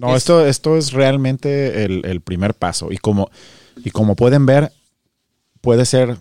[0.00, 2.90] No, Es- esto, esto es realmente el, el primer paso.
[2.90, 3.30] Y como,
[3.84, 4.72] y como pueden ver,
[5.60, 6.16] puede ser,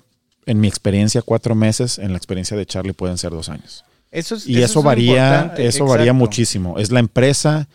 [0.45, 1.97] en mi experiencia, cuatro meses.
[1.97, 3.83] En la experiencia de Charlie pueden ser dos años.
[4.11, 6.79] Eso es, Y eso, es varía, eso varía muchísimo.
[6.79, 7.69] Es la empresa,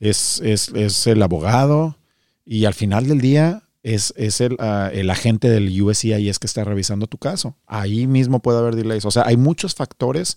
[0.00, 1.96] es, es, es el abogado
[2.44, 6.62] y al final del día es, es el, ah, el agente del USCIS que está
[6.64, 7.56] revisando tu caso.
[7.66, 9.04] Ahí mismo puede haber delays.
[9.06, 10.36] O sea, hay muchos factores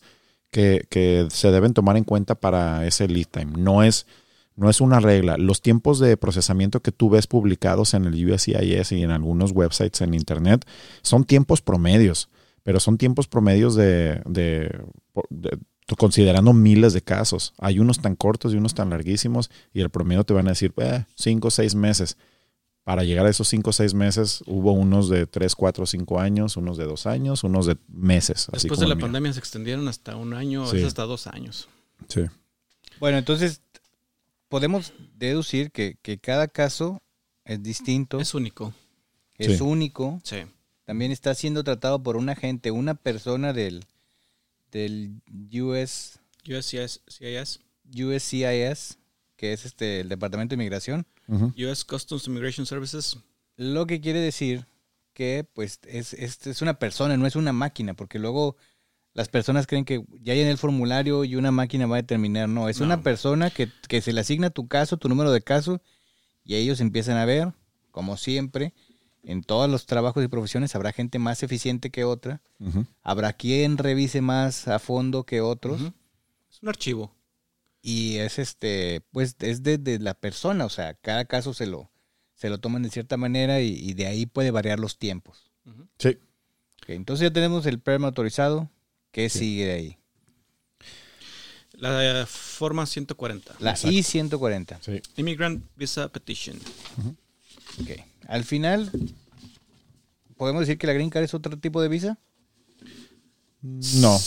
[0.52, 3.52] que, que se deben tomar en cuenta para ese lead time.
[3.58, 4.06] No es,
[4.56, 5.38] no es una regla.
[5.38, 10.02] Los tiempos de procesamiento que tú ves publicados en el USCIS y en algunos websites
[10.02, 10.66] en Internet
[11.02, 12.30] son tiempos promedios,
[12.64, 14.84] pero son tiempos promedios de, de-
[15.30, 15.58] de-
[15.98, 17.54] considerando miles de casos.
[17.58, 20.74] Hay unos tan cortos y unos tan larguísimos y el promedio te van a decir
[20.78, 22.18] eh, cinco o seis meses.
[22.84, 26.58] Para llegar a esos cinco o seis meses hubo unos de tres, cuatro, cinco años,
[26.58, 28.48] unos de dos años, unos de meses.
[28.52, 30.84] así Después como de la pandemia se extendieron hasta un año, Sí.
[30.84, 31.68] hasta dos años.
[32.08, 32.22] Sí.
[33.00, 33.62] Bueno, entonces
[34.52, 37.02] podemos deducir que, que cada caso
[37.46, 38.74] es distinto, Es único.
[39.38, 39.64] es Sí.
[39.64, 40.40] único, Sí.
[40.86, 43.86] también está siendo tratado por un agente, una persona del,
[44.72, 45.22] del
[45.54, 47.60] US, USCIS, CIS,
[47.96, 48.98] USCIS,
[49.38, 51.06] que es este el Departamento de Inmigración.
[51.28, 53.18] US Customs Immigration Services.
[53.56, 54.66] lo que quiere decir
[55.14, 58.58] que pues es, es, es una persona, no es una máquina, porque luego
[59.14, 62.48] las personas creen que ya hay en el formulario y una máquina va a determinar,
[62.48, 62.86] no, es No.
[62.86, 65.82] una persona que, que se le asigna tu caso, tu número de caso,
[66.46, 67.54] y ellos empiezan a ver,
[67.92, 68.74] como siempre,
[69.24, 72.42] en todos los trabajos y profesiones habrá gente más eficiente que otra,
[73.04, 75.82] habrá quien revise más a fondo que otros.
[76.50, 77.14] Es un archivo.
[77.82, 81.92] y es este, pues es de, de la persona, o sea, cada caso se lo,
[82.36, 85.52] se lo toman de cierta manera y, y de ahí puede variar los tiempos.
[86.00, 86.18] Sí.
[86.88, 88.70] Entonces ya tenemos el PERM autorizado.
[89.12, 89.40] ¿Qué Sí.
[89.40, 89.98] sigue de ahí?
[91.74, 93.56] La forma 140.
[93.60, 93.96] La Exacto.
[93.96, 94.80] I-140.
[94.82, 95.02] Sí.
[95.18, 96.58] Immigrant Visa Petition.
[97.82, 97.90] Ok.
[98.28, 98.92] Al final,
[100.38, 102.20] ¿podemos decir que la Green Card es otro tipo de visa?
[103.62, 104.20] No.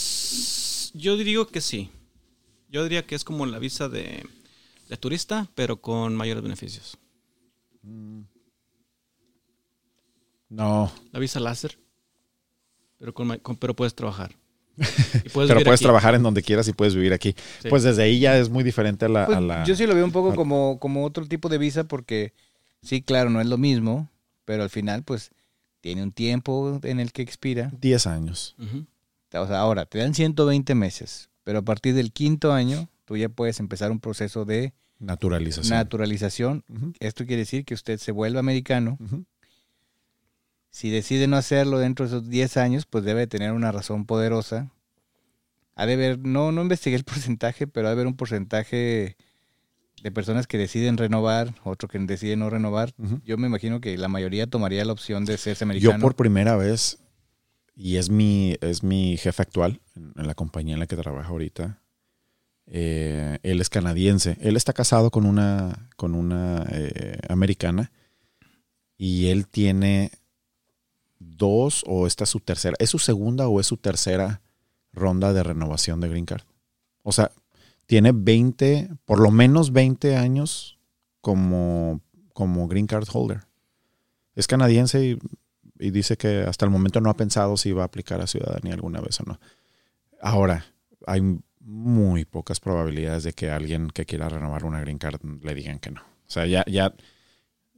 [0.93, 1.89] Yo digo que sí.
[2.69, 4.27] Yo diría que es como la visa de,
[4.89, 6.97] de turista, pero con mayores beneficios.
[10.49, 10.91] No.
[11.11, 11.77] La visa láser,
[12.97, 14.35] pero, con- pero puedes trabajar.
[14.77, 15.85] Y puedes Pero vivir puedes aquí.
[15.85, 17.35] trabajar en donde quieras y puedes vivir aquí.
[17.61, 17.69] Sí.
[17.69, 19.25] Pues desde ahí ya es muy diferente a la...
[19.25, 21.57] Pues, a la- Yo sí lo veo un poco a- como, como otro tipo de
[21.57, 22.33] visa porque
[22.81, 24.09] sí, claro, no es lo mismo,
[24.45, 25.31] pero al final pues
[25.81, 27.71] tiene un tiempo en el que expira.
[27.79, 28.55] 10 años.
[29.33, 33.29] O sea, ahora te dan 120 meses, pero a partir del quinto año tú ya
[33.29, 35.77] puedes empezar un proceso de Naturalización.
[35.77, 36.63] naturalización.
[36.99, 38.97] Esto quiere decir que usted se vuelve americano.
[40.75, 44.73] Si decide no hacerlo dentro de esos 10 años, pues debe tener una razón poderosa.
[45.73, 49.15] Ha de haber, no, no investigué el porcentaje, pero ha de haber un porcentaje
[50.03, 52.93] de personas que deciden renovar, otro que decide no renovar.
[52.97, 53.21] Ujú.
[53.23, 55.93] Yo me imagino que la mayoría tomaría la opción de ser americano.
[55.93, 56.99] Yo por primera vez,
[57.73, 61.29] y es mi, es mi jefe actual en, en la compañía en la que trabaja
[61.29, 61.79] ahorita,
[62.67, 64.35] eh, él es canadiense.
[64.41, 67.93] Él está casado con una, con una eh, americana
[68.97, 70.11] y él tiene
[71.19, 74.41] dos o esta es su tercera, es su segunda o es su tercera
[74.91, 76.43] ronda de renovación de Green Card.
[77.03, 77.31] O sea,
[77.85, 80.79] tiene 20, por lo menos 20 años
[81.21, 82.01] como,
[82.33, 83.41] como Green Card holder.
[84.35, 85.17] Es canadiense
[85.79, 88.73] y dice que hasta el momento no ha pensado si va a aplicar a ciudadanía
[88.73, 89.39] alguna vez o no.
[90.21, 90.65] Ahora,
[91.05, 95.79] hay muy pocas probabilidades de que alguien que quiera renovar una green card le digan
[95.79, 96.01] que no.
[96.01, 96.93] O sea, ya, ya,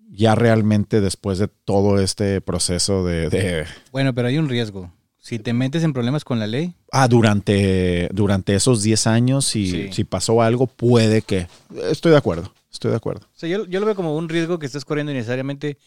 [0.10, 4.91] ya realmente después de todo este proceso de, de- Bueno, pero hay un riesgo.
[5.20, 9.70] Si te metes en problemas con la ley, ah, durante, durante esos 10 años, si,
[9.70, 9.89] Sí.
[9.91, 11.48] si pasó algo, puede que.
[11.91, 13.26] Estoy de acuerdo, estoy de acuerdo.
[13.26, 15.78] o sea, yo, yo lo veo como un riesgo que estás corriendo innecesariamente.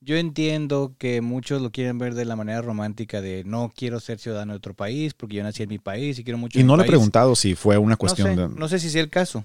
[0.00, 4.20] Yo entiendo que muchos lo quieren ver de la manera romántica de no quiero ser
[4.20, 6.68] ciudadano de otro país porque yo nací en mi país y quiero mucho Y mi
[6.68, 8.48] no le he preguntado si fue una No cuestión sé, de.
[8.48, 9.44] no sé si sea el caso,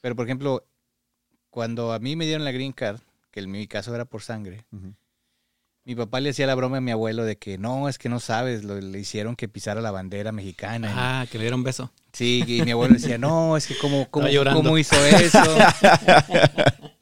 [0.00, 0.64] pero por ejemplo,
[1.54, 2.98] cuando a mí me dieron la green card,
[3.30, 4.64] que en mi caso era por sangre,
[5.84, 8.18] mi papá le hacía la broma a mi abuelo de que no, es que no
[8.18, 10.90] sabes, lo- le hicieron que pisara la bandera mexicana.
[11.20, 11.92] Ah, que le dieron beso.
[12.14, 15.42] Sí, y mi abuelo decía, no, es que cómo, cómo, cómo hizo eso.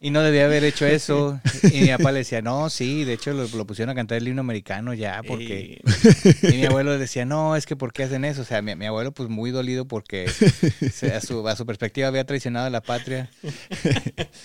[0.00, 1.38] y no debía haber hecho eso.
[1.70, 4.26] Y mi papá le decía, no, sí, de hecho lo, lo pusieron a cantar el
[4.26, 5.80] himno americano ya, porque...
[6.42, 8.42] Y- Y mi abuelo decía, no, es que ¿por qué hacen eso?
[8.42, 10.30] O sea, mi, mi abuelo pues muy dolido porque
[11.14, 13.28] a, su, a su perspectiva había traicionado a la patria.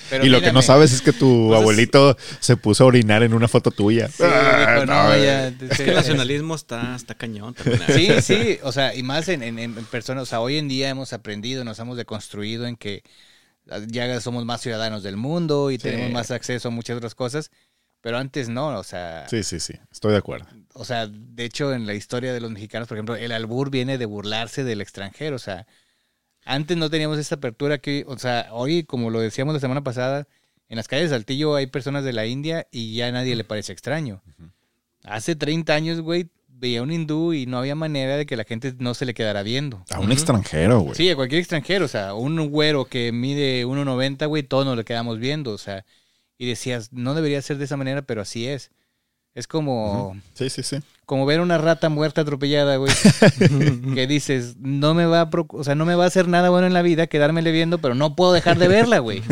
[0.09, 2.87] Pero y lo que no sabes es que tu Pues es- abuelito se puso a
[2.87, 4.09] orinar en una foto tuya.
[4.09, 5.23] Sí, dijo, no, güey.
[5.23, 7.81] ya, Es que el nacionalismo está, está cañón también.
[7.87, 10.89] Sí, sí, o sea, y más en, en, en personas, o sea, hoy en día
[10.89, 13.03] hemos aprendido, nos hemos deconstruido en que
[13.87, 15.83] ya somos más ciudadanos del mundo y Sí.
[15.83, 17.51] tenemos más acceso a muchas otras cosas,
[18.01, 19.73] pero antes no, o sea, Sí, sí, sí.
[19.91, 20.47] Estoy de acuerdo.
[20.73, 23.97] o sea, de hecho en la historia de los mexicanos, por ejemplo, el albur viene
[23.97, 25.65] de burlarse del extranjero, o sea,
[26.45, 30.27] antes no teníamos esta apertura que, o sea, hoy, como lo decíamos la semana pasada,
[30.69, 33.43] en las calles de Saltillo hay personas de la India y ya a nadie le
[33.43, 34.21] parece extraño.
[35.03, 38.73] Hace 30 años, güey, veía un hindú y no había manera de que la gente
[38.79, 39.83] no se le quedara viendo.
[39.91, 40.95] A un extranjero, güey.
[40.95, 44.83] Sí, a cualquier extranjero, o sea, un güero que mide 1.90, güey, todos nos le
[44.85, 45.85] quedamos viendo, o sea,
[46.37, 48.71] y decías, no debería ser de esa manera, pero así es.
[49.33, 50.77] Es como, Sí, sí, sí.
[51.05, 52.91] como ver una rata muerta atropellada, güey,
[53.93, 56.65] que dices, no me va a, o sea, no me va a hacer nada bueno
[56.65, 59.21] en la vida quedármele viendo, pero no puedo dejar de verla, güey.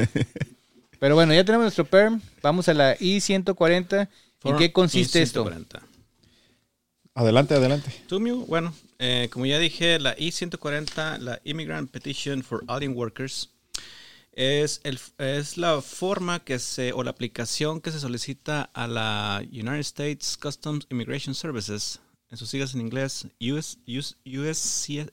[0.97, 4.07] Pero bueno, ya tenemos nuestro perm, vamos a la I-140.
[4.45, 5.43] ¿En qué consiste esto?
[5.43, 5.81] 140.
[7.17, 7.89] Adelante, adelante.
[8.07, 13.51] Tumio, bueno, eh, como ya dije, la I-140, la Immigrant Petition for Alien Workers,
[14.33, 19.41] es, el, es la forma que se, o la aplicación que se solicita a la
[19.49, 25.09] United States Customs Immigration Services, en sus siglas en inglés, US, US, USC,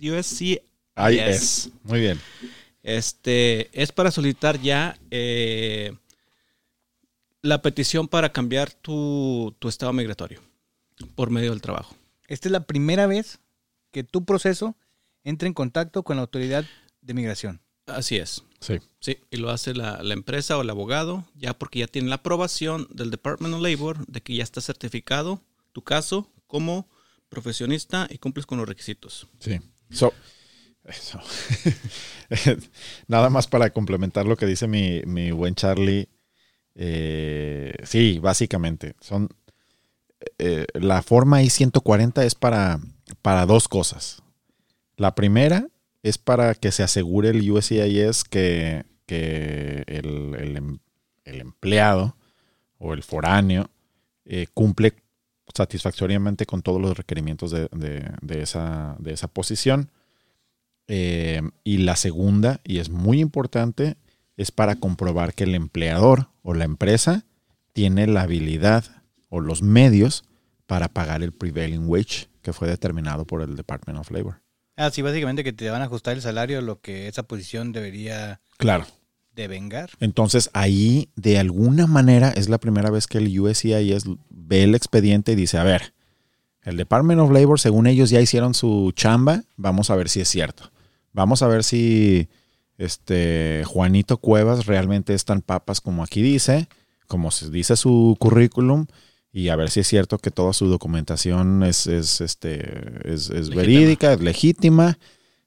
[0.00, 1.70] USCIS.
[1.82, 2.18] Muy bien.
[2.82, 5.92] Este, es para solicitar ya eh,
[7.42, 10.40] la petición para cambiar tu, tu estado migratorio
[11.14, 11.94] por medio del trabajo.
[12.28, 13.40] Esta es la primera vez
[13.90, 14.76] que tu proceso
[15.24, 16.64] entra en contacto con la autoridad
[17.00, 17.60] de migración.
[17.86, 18.44] Así es.
[18.60, 18.78] Sí.
[19.00, 22.16] Sí, y lo hace la, la empresa o el abogado, ya porque ya tiene la
[22.16, 26.88] aprobación del Department of Labor de que ya está certificado tu caso como
[27.28, 29.26] profesionista y cumples con los requisitos.
[29.40, 29.58] Sí.
[29.90, 30.12] So,
[30.84, 31.20] eso.
[33.08, 36.08] Nada más para complementar lo que dice mi, mi buen Charlie.
[36.74, 38.94] eh, sí, básicamente.
[39.00, 39.28] Son.
[40.38, 42.80] Eh, la forma I-140 es para,
[43.22, 44.22] para dos cosas.
[44.96, 45.68] La primera
[46.02, 50.78] es para que se asegure el USCIS que, que el, em-
[51.24, 52.16] el empleado
[52.78, 53.70] o el foráneo
[54.24, 54.94] eh, cumple
[55.54, 59.90] satisfactoriamente con todos los requerimientos de, de- de esa, de esa posición.
[60.88, 63.96] Eh, y la segunda, y es muy importante,
[64.36, 67.24] es para comprobar que el empleador o la empresa
[67.72, 68.84] tiene la habilidad
[69.34, 70.24] o los medios
[70.66, 74.42] para pagar el prevailing wage que fue determinado por el Department of Labor.
[74.76, 77.72] Ah, sí, básicamente que te van a ajustar el salario a lo que esa posición
[77.72, 78.84] debería Claro.
[79.34, 79.88] devengar.
[80.00, 85.32] Entonces ahí de alguna manera es la primera vez que el USCIS ve el expediente
[85.32, 85.94] y dice, a ver,
[86.62, 90.28] el Department of Labor, según ellos ya hicieron su chamba, vamos a ver si es
[90.28, 90.70] cierto.
[91.14, 92.28] Vamos a ver si
[92.76, 96.68] este Juanito Cuevas realmente es tan papas como aquí dice,
[97.06, 98.86] como se dice su currículum,
[99.32, 103.48] y a ver si es cierto que toda su documentación es, es, este, es, es
[103.48, 103.56] Legítima.
[103.56, 104.98] verídica, es legítima.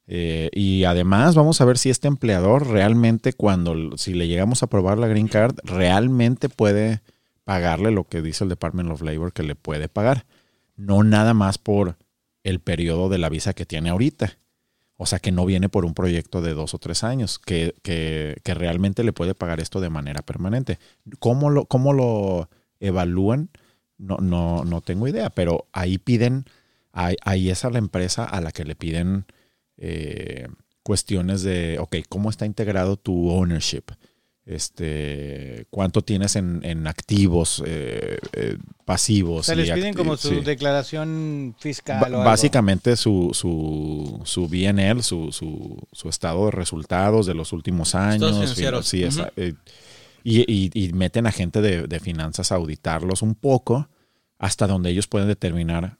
[0.07, 4.67] Eh, y además vamos a ver si este empleador realmente cuando, si le llegamos a
[4.67, 7.01] aprobar la green card, realmente puede
[7.43, 10.25] pagarle lo que dice el Department of Labor que le puede pagar.
[10.75, 11.97] No nada más por
[12.43, 14.37] el periodo de la visa que tiene ahorita.
[14.97, 18.37] O sea, que no viene por un proyecto de dos o tres años, que, que,
[18.43, 20.79] que realmente le puede pagar esto de manera permanente.
[21.19, 23.49] ¿Cómo lo, cómo lo evalúan?
[23.97, 26.45] No, no, no tengo idea, pero ahí piden,
[26.91, 29.25] ahí, ahí es a la empresa a la que le piden
[29.77, 30.47] eh,
[30.83, 33.83] cuestiones de, ok, ¿cómo está integrado tu ownership?
[34.45, 39.39] Este, ¿Cuánto tienes en, en activos eh, eh, pasivos?
[39.39, 40.41] O sea, les piden como su sí.
[40.41, 42.23] declaración fiscal o algo.
[42.23, 48.33] básicamente su, su, su BNL, su, su, su estado de resultados de los últimos años.
[48.33, 48.87] financieros.
[48.87, 49.03] Sí,
[49.35, 49.55] eh,
[50.27, 53.87] y, y- y meten a gente de, de finanzas a auditarlos un poco
[54.39, 55.97] hasta donde ellos pueden determinar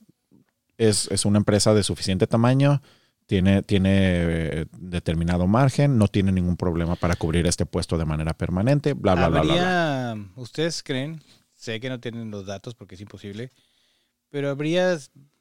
[0.78, 2.82] es, es una empresa de suficiente tamaño,
[3.28, 8.34] tiene, tiene eh, determinado margen, no tiene ningún problema para cubrir este puesto de manera
[8.34, 10.12] permanente, bla, bla, bla, bla, bla.
[10.12, 11.22] Habría, ¿ustedes creen?
[11.54, 13.52] Sé que no tienen los datos porque es imposible,
[14.30, 14.98] pero habría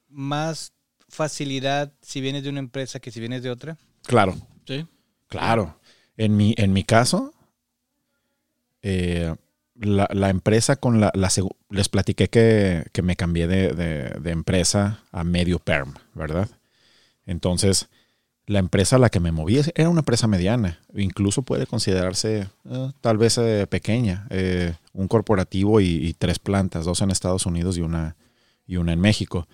[0.09, 0.73] más
[1.09, 3.77] facilidad si vienes de una empresa que si vienes de otra.
[4.07, 4.35] Claro,
[4.67, 4.87] Sí.
[5.29, 5.81] claro.
[6.17, 7.35] En mi, en mi caso,
[8.87, 9.35] eh,
[9.77, 11.31] la, la empresa con la, la
[11.71, 16.51] les platiqué que, que me cambié de, de- empresa a medio perm, ¿verdad?
[17.25, 17.89] Entonces,
[18.47, 22.93] la empresa a la que me moví era una empresa mediana, incluso puede considerarse eh,
[23.01, 24.29] tal vez eh, pequeña,
[24.93, 28.17] un corporativo y, tres plantas, dos en Estados Unidos y una,
[28.67, 29.49] y una en México.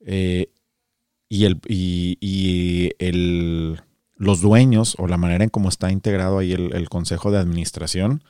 [0.00, 3.80] Y el, y, el,
[4.16, 8.24] los dueños o la manera en cómo está integrado ahí el consejo de administración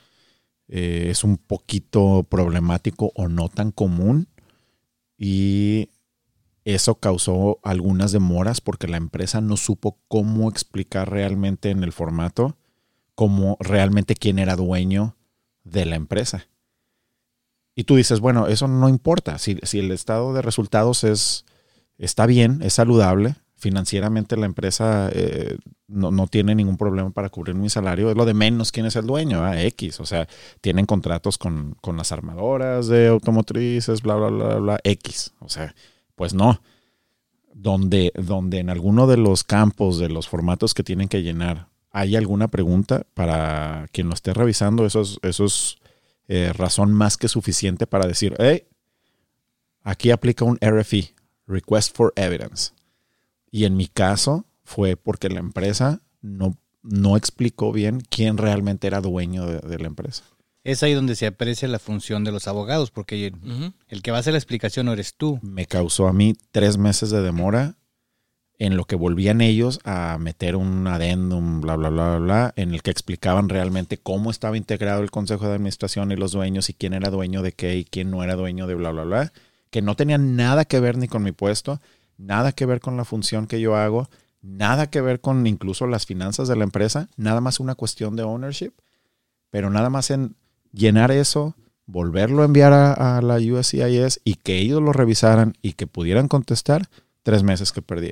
[0.71, 4.27] eh, es un poquito problemático o no tan común
[5.17, 5.89] y
[6.65, 12.57] eso causó algunas demoras porque la empresa no supo cómo explicar realmente en el formato
[13.21, 15.15] cómo realmente quién era dueño
[15.63, 16.47] de la empresa.
[17.75, 19.37] Y tú dices, bueno, eso no importa.
[19.37, 21.45] Si, si el estado de resultados es,
[21.99, 25.57] está bien, es saludable, financieramente la empresa eh,
[25.87, 28.95] no, no tiene ningún problema para cubrir mi salario, es lo de menos quién es
[28.95, 29.99] el dueño, ah, X.
[29.99, 30.27] O sea,
[30.61, 35.33] tienen contratos con, con las armadoras de automotrices, bla, bla, bla, bla, X.
[35.39, 35.75] O sea,
[36.15, 36.61] pues no.
[37.53, 42.15] Donde, donde en alguno de los campos, de los formatos que tienen que llenar, hay
[42.15, 45.77] alguna pregunta para quien lo esté revisando, eso es,
[46.27, 48.63] eh, razón más que suficiente para decir, hey,
[49.83, 51.13] aquí aplica un RFE,
[51.45, 52.71] Request for Evidence.
[53.51, 59.01] Y en mi caso fue porque la empresa no, no explicó bien quién realmente era
[59.01, 60.23] dueño de, de la empresa.
[60.63, 63.33] Es ahí donde se aprecia la función de los abogados, porque
[63.87, 65.39] el que va a hacer la explicación no eres tú.
[65.41, 67.77] Me causó a mí tres meses de demora
[68.59, 72.75] en lo que volvían ellos a meter un adendum, bla, bla, bla, bla, bla, en
[72.75, 76.75] el que explicaban realmente cómo estaba integrado el consejo de administración y los dueños y
[76.75, 79.33] quién era dueño de qué y quién no era dueño de bla, bla, bla,
[79.71, 81.81] que no tenían nada que ver ni con mi puesto,
[82.21, 84.09] nada que ver con la función que yo hago,
[84.41, 88.23] nada que ver con incluso las finanzas de la empresa, nada más una cuestión de
[88.23, 88.73] ownership,
[89.49, 90.35] pero nada más en
[90.71, 91.55] llenar eso,
[91.85, 96.87] volverlo a enviar a, la USCIS y que ellos lo revisaran y que pudieran contestar,
[97.23, 98.11] tres meses que perdí.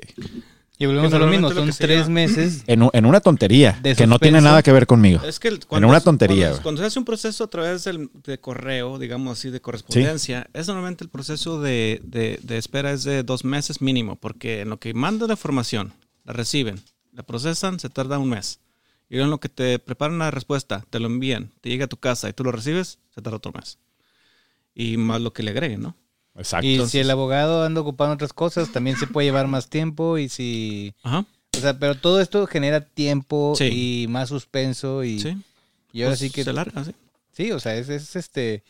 [0.80, 2.64] Y volvemos a lo mismo, lo son tres meses.
[2.66, 5.22] En, en una tontería De que no tiene nada que ver conmigo.
[5.22, 8.40] Es que el- una es- tontería, Cuando, se hace un proceso a través del, de
[8.40, 13.22] correo, digamos así, de correspondencia, es normalmente el proceso de, de- de espera es de
[13.22, 15.92] dos meses mínimo, porque en lo que mandan la información,
[16.24, 16.80] la reciben,
[17.12, 18.60] la procesan, se tarda un mes.
[19.10, 21.88] Y luego en lo que te preparan la respuesta, te lo envían, te llega a
[21.88, 23.76] tu casa y tú lo recibes, se tarda otro mes.
[24.74, 25.96] Y más lo que le agreguen, ¿no?
[26.36, 26.66] Exacto.
[26.66, 30.16] Y si el abogado anda ocupando otras cosas, también se puede llevar más tiempo.
[30.18, 30.94] Y si.
[31.02, 31.24] Ajá.
[31.56, 34.02] O sea, pero todo esto genera tiempo Sí.
[34.04, 35.02] y más suspenso.
[35.04, 35.36] Y, Sí.
[35.92, 36.44] y ahora Pues sí que.
[36.44, 36.94] Se larga, sí.
[37.32, 38.62] Sí, o sea, es, es este.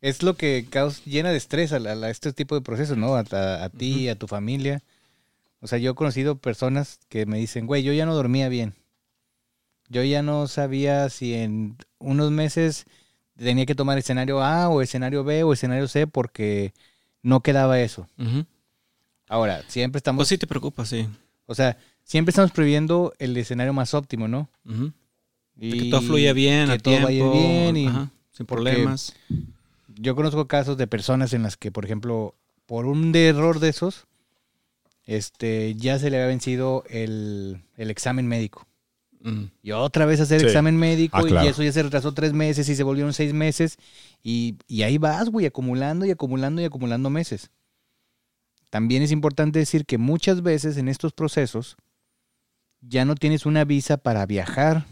[0.00, 3.14] Es lo que caus- llena de estrés a, la- a este tipo de procesos, ¿no?
[3.16, 4.82] A, a- a ti, a tu familia.
[5.60, 8.74] O sea, yo he conocido personas que me dicen, güey, yo ya no dormía bien.
[9.88, 12.84] Yo ya no sabía si en unos meses
[13.36, 16.74] tenía que tomar escenario A o escenario B o escenario C porque
[17.22, 18.06] no quedaba eso.
[19.28, 21.06] Ahora, siempre estamos, Pues sí te preocupa, sí.
[21.46, 24.48] o sea, siempre estamos previendo el escenario más óptimo, ¿no?
[25.60, 29.14] Y que todo fluya bien, que a todo vaya bien y ajá, sin problemas.
[29.96, 32.34] yo conozco casos de personas en las que, por ejemplo,
[32.66, 34.06] por un error de esos,
[35.04, 38.67] este, ya se le había vencido el, el examen médico.
[39.22, 39.44] Mm.
[39.62, 40.46] Y otra vez hacer Sí.
[40.46, 41.46] examen médico Ah, claro.
[41.46, 43.76] y eso ya se retrasó tres meses y se volvieron seis meses.
[44.22, 47.50] Y, y ahí vas, güey, acumulando y acumulando y acumulando meses.
[48.70, 51.76] También es importante decir que muchas veces en estos procesos
[52.80, 54.84] ya no tienes una visa para viajar.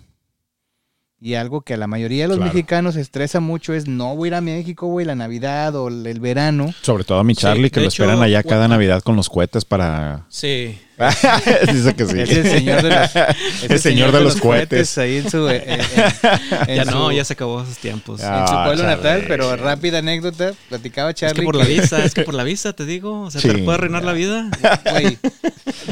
[1.19, 2.53] Y algo que a la mayoría de los Claro.
[2.53, 6.21] mexicanos estresa mucho es no voy a ir a México, güey, la Navidad o el,
[6.21, 6.75] verano.
[6.83, 8.69] Sobre todo a mi Sí, Charlie, que lo hecho, esperan allá cada.
[8.69, 10.27] Navidad con los cohetes para...
[10.29, 10.79] Sí.
[11.73, 12.21] Dice que sí.
[12.21, 13.17] Es el señor de los,
[13.65, 14.97] es El señor de los cohetes.
[14.99, 15.81] ahí en su, en- en-
[16.69, 18.21] en Ya no, ya se acabó esos tiempos.
[18.23, 18.97] Ah, en su pueblo Charlie.
[18.97, 21.41] natal, pero rápida anécdota, platicaba es Charlie.
[21.41, 23.23] que por la visa, es que por la visa, te digo.
[23.23, 24.07] O sea, Sí, te puede arruinar ya.
[24.07, 24.51] la vida.
[24.91, 25.19] Güey,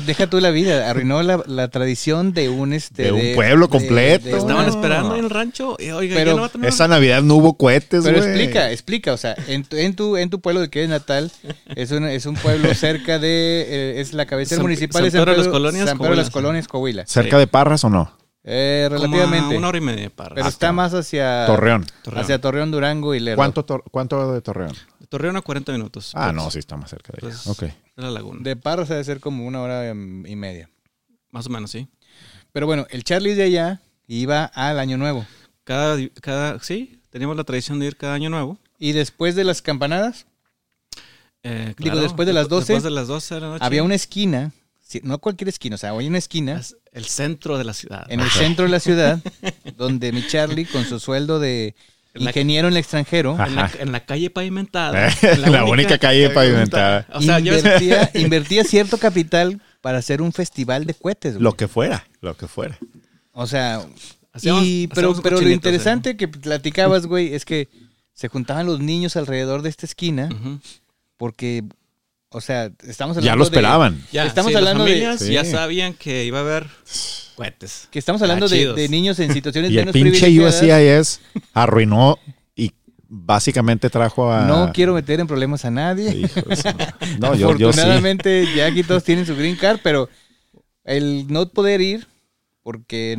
[0.06, 4.36] deja tú la vida, arruinó la, la tradición de un este De un pueblo completo.
[4.36, 5.76] Estaban esperando en el rancho.
[5.78, 6.68] Y, oiga, Pero ya no va a tener.
[6.70, 8.02] Esa Navidad no hubo cohetes.
[8.04, 10.88] Pero explica, explica, o sea, en tu, en tu, en tu pueblo de que es
[10.88, 11.30] natal,
[11.76, 14.62] es un, es un pueblo cerca de, eh, es la cabecera San-
[14.94, 16.30] municipal San de San Pedro de las Colonias, San Pedro de las.
[16.30, 17.06] Colonias, Coahuila.
[17.06, 18.12] ¿Cerca de Parras o no?
[18.46, 19.56] Eh, como a relativamente.
[19.56, 20.34] una hora y media para.
[20.34, 21.86] pero está más hacia Torreón.
[22.02, 22.22] Torreón.
[22.22, 23.36] hacia Torreón, Durango y Lerdo.
[23.36, 24.72] ¿Cuánto, tor- ¿Cuánto de Torreón?
[25.08, 26.10] Torreón a 40 minutos.
[26.14, 27.36] Ah, pues, no, sí está más cerca de allá.
[27.44, 27.62] Pues- ok.
[27.62, 28.40] De la laguna.
[28.42, 30.68] De Parras debe ser como una hora em, y media.
[31.30, 31.88] Más o menos, sí.
[32.52, 35.24] Pero bueno, el Charlie de allá iba al Año Nuevo.
[35.64, 38.58] Cada, cada, sí, teníamos la tradición de ir cada año nuevo.
[38.78, 40.26] Y después de las campanadas,
[41.46, 43.64] Eh, Digo, después de las 12, Después de las 12 de la noche.
[43.64, 44.52] había una esquina
[45.02, 48.06] no cualquier esquina, o sea, hay una esquina Es el centro de la ciudad.
[48.08, 49.20] en el centro de la ciudad
[49.76, 51.74] donde mi Charlie con su sueldo de
[52.14, 53.36] En ingeniero en el extranjero.
[53.44, 55.12] En la, en calle pavimentada.
[55.38, 57.06] La única calle pavimentada.
[57.12, 61.34] O sea, yo invertía, invertía cierto capital para hacer un festival de cohetes.
[61.34, 61.42] güey.
[61.42, 62.78] Lo que fuera, lo que fuera.
[63.32, 63.84] O sea,
[64.32, 67.68] Hacíamos- y, pero, pero lo interesante que platicabas, güey, es que
[68.14, 70.28] se juntaban los niños alrededor de esta esquina
[71.16, 71.64] porque,
[72.34, 74.02] o sea, estamos hablando Ya lo de- esperaban.
[74.12, 75.32] Ya, Estamos sí, hablando de- Sí.
[75.32, 76.66] ya sabían que iba a haber
[77.36, 77.88] cohetes.
[77.90, 80.62] que estamos hablando de, niños en situaciones Y el menos pinche privilegiadas.
[80.62, 81.20] USCIS
[81.52, 82.18] arruinó
[82.56, 82.72] y
[83.08, 84.46] básicamente trajo a...
[84.46, 86.28] No quiero meter en problemas a nadie.
[87.20, 87.78] No, yo, yo sí.
[87.80, 90.08] Afortunadamente ya aquí todos tienen su green card, pero
[90.84, 92.06] el no poder ir
[92.62, 93.16] porque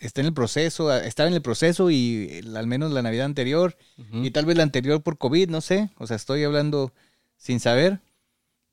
[0.00, 3.76] está en el proceso, estaba en el proceso y el- al menos la Navidad anterior
[4.12, 6.92] y tal vez la anterior por COVID, no sé, o sea, estoy hablando
[7.36, 8.00] sin saber,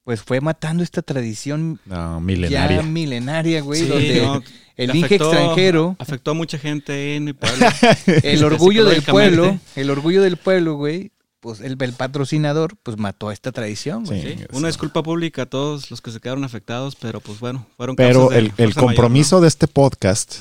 [0.05, 2.81] pues fue matando esta tradición No, ya milenaria.
[2.83, 4.41] milenaria, güey, Sí, donde no,
[4.77, 7.65] el Inge afectó- extranjero, Afectó a mucha gente en mi pueblo.
[8.23, 13.31] el orgullo del pueblo, el orgullo del pueblo, güey, pues el, el patrocinador, pues mató
[13.31, 14.21] esta tradición, güey.
[14.21, 14.35] Sí.
[14.37, 17.95] Sí, Una disculpa pública a todos los que se quedaron afectados, pero pues bueno, fueron
[17.95, 20.35] Pero causas de el, el mayor, compromiso de este podcast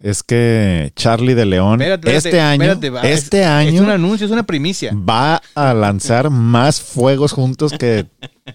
[0.00, 3.80] es que Charlie de León Espérate, espérate, este año, espérate, va, este es- año Es
[3.80, 4.92] un anuncio, es una primicia.
[4.94, 8.06] va a lanzar más fuegos juntos que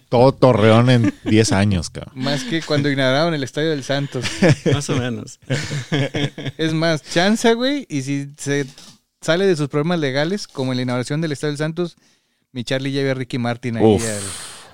[0.09, 2.13] todo Torreón en 10 años, cabrón.
[2.15, 4.25] Más que cuando inauguraron el Estadio del Santos.
[4.73, 5.39] Más o menos.
[6.57, 7.85] Es más, chanza, güey.
[7.89, 8.65] Y si se
[9.21, 11.95] sale de sus problemas legales, como en la inauguración del Estadio del Santos,
[12.51, 14.03] mi Charlie lleve a Ricky Martin ahí Uf.
[14.03, 14.21] al,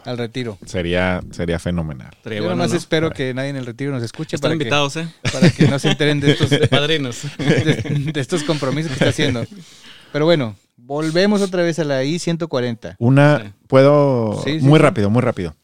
[0.06, 0.58] al retiro.
[0.66, 2.10] Sería, sería fenomenal.
[2.16, 2.78] Estaría Yo bueno, nomás ¿no?
[2.78, 5.08] espero que nadie en el retiro nos escuche Están para que, invitados, ¿eh?
[5.32, 7.22] para que no se enteren de estos, De padrinos.
[7.38, 9.46] de, de estos compromisos que está haciendo.
[10.12, 12.96] Pero bueno, volvemos otra vez a la I-140.
[13.00, 13.52] Una, Sí.
[13.68, 14.84] puedo, Sí, sí, muy sí.
[14.84, 15.56] rápido, muy rápido.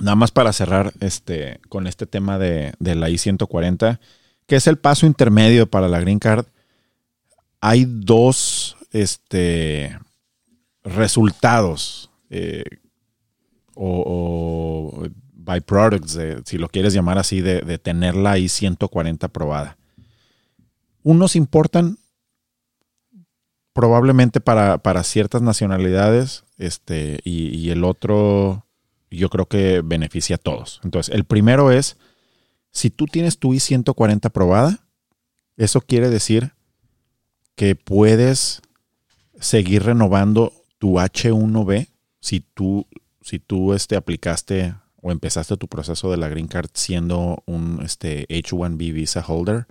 [0.00, 4.00] Nada más para cerrar este, con este tema de, de la I-140,
[4.46, 6.46] que es el paso intermedio para la Green Card.
[7.60, 9.96] Hay dos este,
[10.82, 12.64] resultados eh,
[13.74, 19.76] o, o byproducts, si lo quieres llamar así, de, de tener la I-140 aprobada.
[21.02, 21.98] Unos importan
[23.72, 28.64] probablemente para, para ciertas nacionalidades este, y, y el otro
[29.10, 30.80] yo creo que beneficia a todos.
[30.84, 31.96] Entonces, el primero es,
[32.70, 34.80] si tú tienes tu I-140 aprobada,
[35.56, 36.52] eso quiere decir
[37.54, 38.62] que puedes
[39.38, 41.88] seguir renovando tu H1B
[42.20, 42.86] si tú,
[43.24, 48.28] si tú este, aplicaste o empezaste tu proceso de la Green Card siendo un este,
[48.28, 49.66] H1B visa holder.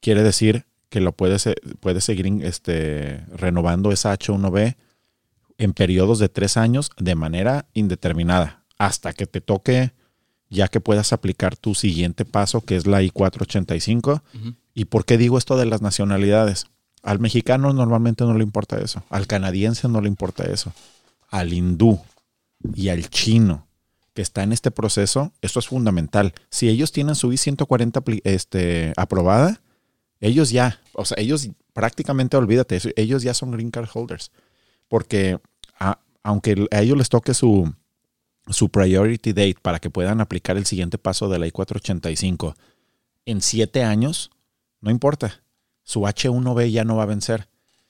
[0.00, 4.76] Quiere decir que lo puedes, eh, puedes seguir este, renovando esa H1B
[5.58, 9.92] en periodos de tres años de manera indeterminada, hasta que te toque
[10.48, 14.22] ya que puedas aplicar tu siguiente paso, que es la I-485.
[14.34, 14.54] Ujú.
[14.74, 16.66] ¿Y por qué digo esto de las nacionalidades?
[17.02, 20.72] Al mexicano normalmente no le importa eso, al canadiense no le importa eso,
[21.30, 22.00] al hindú
[22.74, 23.66] y al chino
[24.14, 26.34] que está en este proceso, esto es fundamental.
[26.50, 29.60] Si ellos tienen su I-140 apli- este, aprobada,
[30.20, 34.32] ellos ya, o sea, ellos prácticamente olvídate, ellos ya son green card holders.
[34.88, 35.38] Porque
[36.22, 37.72] aunque a ellos les toque su,
[38.48, 42.54] su priority date para que puedan aplicar el siguiente paso de la I-485
[43.26, 44.30] en siete años,
[44.80, 45.42] no importa.
[45.84, 47.48] Su H1B ya no va a vencer.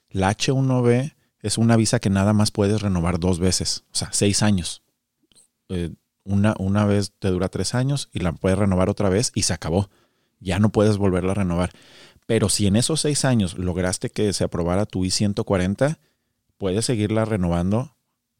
[0.09, 4.43] La H1B es una visa que nada más puedes renovar dos veces, o sea, seis
[4.43, 4.83] años.
[5.69, 5.91] Eh,
[6.23, 9.53] una, una vez te dura tres años y la puedes renovar otra vez y se
[9.53, 9.89] acabó.
[10.39, 11.71] Ya no puedes volverla a renovar.
[12.27, 15.97] Pero si en esos seis años lograste que se aprobara tu I-140,
[16.57, 17.95] puedes seguirla renovando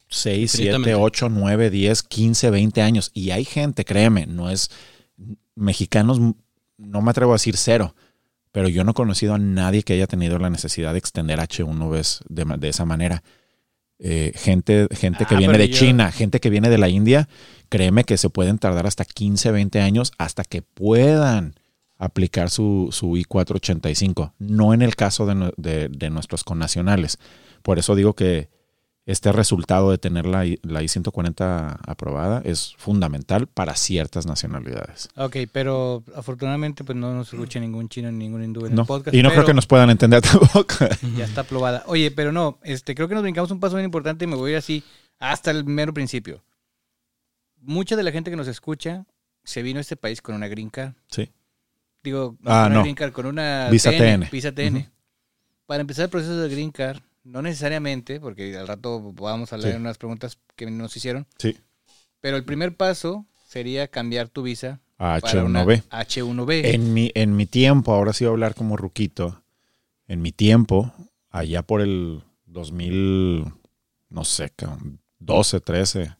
[0.08, 0.94] 6, 7, Infinitamente.
[0.94, 3.10] 8, 9, 10, 15, 20 años.
[3.14, 4.70] Y hay gente, créeme, no es
[5.54, 6.20] mexicanos,
[6.76, 7.94] no me atrevo a decir cero,
[8.52, 12.20] pero yo no he conocido a nadie que haya tenido la necesidad de extender H1Bs
[12.28, 13.22] de, esa manera.
[13.98, 17.28] Eh, gente gente que Ah, viene de yo- China, gente que viene de la India,
[17.68, 21.54] créeme que se pueden tardar hasta 15, 20 años hasta que puedan
[21.98, 27.18] aplicar su, su I-485, no en el caso de, de- de nuestros connacionales.
[27.62, 28.48] Por eso digo que
[29.04, 35.08] este resultado de tener la, la I-140 aprobada es fundamental para ciertas nacionalidades.
[35.16, 38.86] Ok, pero afortunadamente pues no nos escucha ningún chino ni ningún hindú en No, el
[38.86, 39.14] podcast.
[39.14, 40.74] y no creo que nos puedan entender tampoco.
[41.16, 41.82] Ya está aprobada.
[41.86, 44.50] Oye, pero no, este, creo que nos brincamos un paso bien importante y me voy
[44.50, 44.84] a ir así
[45.18, 46.42] hasta el mero principio.
[47.60, 49.04] Mucha de la gente que nos escucha
[49.44, 50.94] se vino a este país con una green card.
[51.08, 51.28] Sí.
[52.04, 54.28] Digo, Ah, con una green card, con una Visa TN.
[54.30, 54.88] Visa TN.
[55.66, 59.70] Para empezar el proceso de green card, no necesariamente, porque al rato vamos a hablar
[59.70, 59.76] Sí.
[59.76, 61.56] en unas preguntas que nos hicieron, Sí.
[62.20, 65.82] pero el primer paso sería cambiar tu visa A para una H1B.
[65.90, 66.74] H1B.
[66.74, 69.42] En mi, en mi tiempo, ahora sí voy a hablar como ruquito.
[70.06, 70.92] En mi tiempo,
[71.30, 73.44] allá por el 2000,
[74.10, 76.16] no sé, cabrón, 12, 13,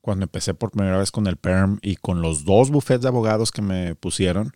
[0.00, 3.50] cuando empecé por primera vez con el PERM y con los dos bufetes de abogados
[3.50, 4.52] que me pusieron,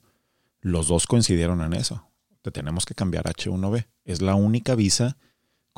[0.60, 2.04] los dos coincidieron en eso.
[2.42, 3.86] Te tenemos que cambiar a H1B.
[4.04, 5.16] Es la única visa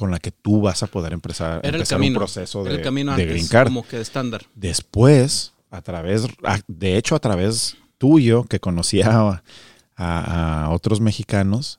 [0.01, 2.15] con la que tú vas a poder empezar, Era el camino.
[2.19, 3.69] un proceso Era de, el camino de green card.
[3.69, 4.47] como que de estándar.
[4.57, 6.27] Después, a través,
[6.67, 9.43] de hecho, a través tuyo, que conocía a,
[9.97, 11.79] a- a otros mexicanos,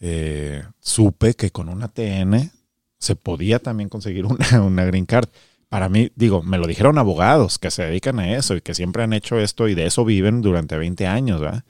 [0.00, 2.50] eh, supe que con una TN
[2.98, 5.28] se podía también conseguir una, una green card.
[5.68, 9.02] Para mí, digo, me lo dijeron abogados que se dedican a eso y que siempre
[9.02, 11.64] han hecho esto y de eso viven durante 20 años, ¿verdad?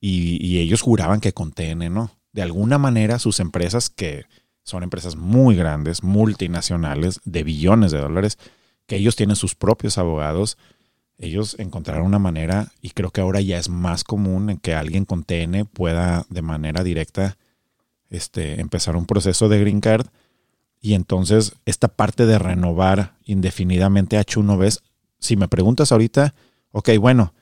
[0.00, 2.10] Y, y ellos juraban que con TN no.
[2.32, 4.26] De alguna manera, sus empresas, que
[4.66, 8.36] son empresas muy grandes, multinacionales, de billones de dólares,
[8.86, 10.58] que ellos tienen sus propios abogados,
[11.18, 15.04] ellos encontraron una manera, y creo que ahora ya es más común en que alguien
[15.04, 17.38] con TN pueda de manera directa
[18.10, 20.08] este, empezar un proceso de green card.
[20.80, 24.82] Y entonces esta parte de renovar indefinidamente H1Bs,
[25.20, 26.34] si me preguntas ahorita,
[26.72, 27.34] ok, bueno,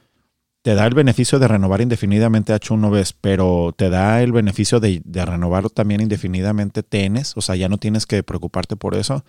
[0.64, 5.22] te da el beneficio de renovar indefinidamente H1Bs, pero te da el beneficio de, de
[5.26, 9.26] renovarlo también indefinidamente TNs, o sea, ya no tienes que preocuparte por eso.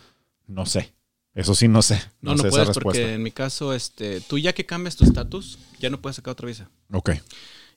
[0.47, 0.93] No sé.
[1.33, 1.95] Eso sí, no sé.
[2.21, 3.01] No, No, no, sé esa puedes respuesta.
[3.01, 6.31] porque en mi caso, este, tú ya que cambias tu estatus, ya no puedes sacar
[6.31, 6.69] otra visa.
[6.93, 7.09] Ok,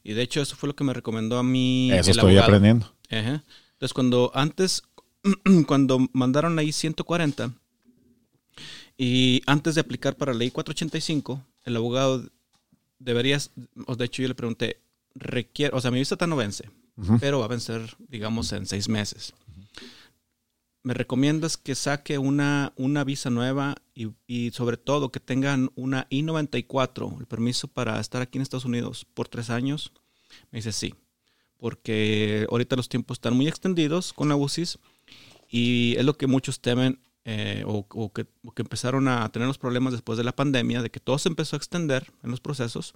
[0.05, 2.45] Y de hecho eso fue lo que me recomendó a mí eso el estoy abogado.
[2.45, 2.95] aprendiendo.
[3.11, 3.43] Ajá.
[3.73, 4.85] Entonces cuando antes,
[5.67, 7.53] cuando mandaron la I-140
[8.97, 12.23] y antes de aplicar para la I-485, el abogado
[12.99, 13.51] deberías,
[13.87, 14.81] o de hecho yo le pregunté,
[15.15, 16.71] requiere, o sea, mi visa está no vence,
[17.21, 19.35] pero va a vencer, digamos, en seis meses.
[20.83, 26.07] Me recomiendas que saque una, una visa nueva y, y sobre todo que tengan una
[26.09, 29.93] I-94, el permiso para estar aquí en Estados Unidos por tres años.
[30.51, 30.95] Me dice sí,
[31.59, 34.79] porque ahorita los tiempos están muy extendidos con la UCIS
[35.51, 37.01] y es lo que muchos temen
[37.31, 40.81] eh, o, o que, o que empezaron a tener los problemas después de la pandemia,
[40.83, 42.95] de que todo se empezó a extender en los procesos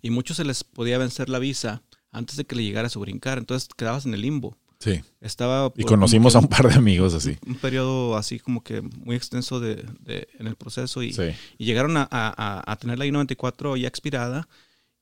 [0.00, 3.38] y muchos se les podía vencer la visa antes de que le llegara su brincar,
[3.38, 4.56] entonces quedabas en el limbo.
[4.78, 5.00] Sí.
[5.20, 7.36] Estaba Y conocimos a un par de amigos así.
[7.46, 11.22] un, un periodo así como que muy extenso de, de- en el proceso y, Sí.
[11.58, 14.48] y llegaron a, a- a- a tener la I-94 ya expirada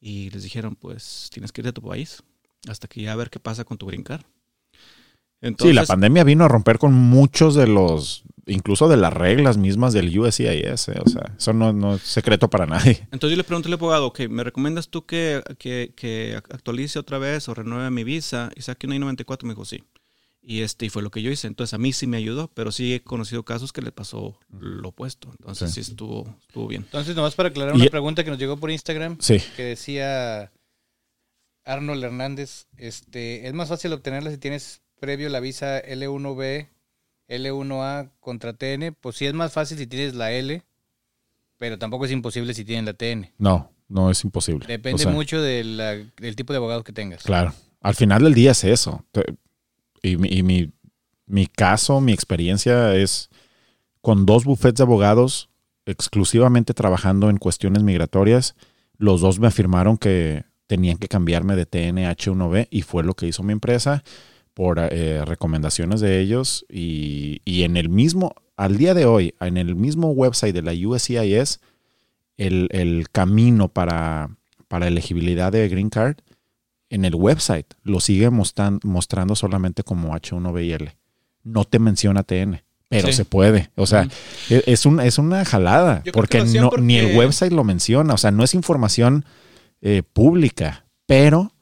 [0.01, 2.22] y les dijeron, pues tienes que ir de tu país
[2.68, 4.25] hasta que ya a ver qué pasa con tu brincar.
[5.59, 9.92] Sí, la pandemia vino a romper con muchos de los, incluso de las reglas mismas
[9.92, 10.47] del USCIS.
[10.88, 13.07] eh, O sea, eso no, no es secreto para nadie.
[13.12, 17.18] Entonces yo le pregunté al abogado, ok, ¿me recomiendas tú que, que, que actualice otra
[17.18, 19.42] vez o renueve mi visa y saque una I-94?
[19.45, 19.84] Me dijo, sí.
[20.47, 21.47] Y este y fue lo que yo hice.
[21.47, 24.90] Entonces a mí sí me ayudó, pero sí he conocido casos que le pasó lo
[24.90, 25.30] opuesto.
[25.38, 25.92] Entonces sí, Sí.
[25.92, 26.82] estuvo, estuvo bien.
[26.82, 29.38] Entonces, nomás para aclarar Y- una pregunta que nos llegó por Instagram, Sí.
[29.57, 30.53] que decía
[31.64, 36.68] Arnold Hernández, este, es más fácil obtenerla si tienes previo la visa L1B,
[37.28, 40.62] L1A contra TN, pues sí es más fácil si tienes la L,
[41.59, 43.30] pero tampoco es imposible si tienes la TN.
[43.38, 44.66] No, no es imposible.
[44.66, 47.22] Depende O sea, mucho de la- del tipo de abogado que tengas.
[47.22, 47.52] Claro.
[47.82, 49.05] Al final del día es eso.
[50.02, 50.72] Y, mi, y mi,
[51.26, 53.28] mi caso, mi experiencia es
[54.00, 55.50] con dos bufetes de abogados
[55.84, 58.55] exclusivamente trabajando en cuestiones migratorias.
[58.96, 63.42] Los dos me afirmaron que tenían que cambiarme de TNH1B y fue lo que hizo
[63.42, 64.02] mi empresa
[64.55, 66.64] por eh, recomendaciones de ellos.
[66.70, 70.72] Y, y en el mismo, al día de hoy, en el mismo website de la
[70.72, 71.61] USCIS,
[72.36, 74.30] el, el camino para,
[74.68, 76.16] para elegibilidad de Green Card
[76.90, 80.92] en el website lo sigue mostran- mostrando solamente como H1BL.
[81.42, 83.12] No te menciona TN, pero Sí.
[83.14, 83.70] se puede.
[83.74, 84.07] O sea,
[84.50, 86.38] e- es, un, es una jalada, porque,
[86.80, 88.14] ni el website lo menciona.
[88.14, 89.24] O sea, no es información
[89.82, 91.52] eh, pública, pero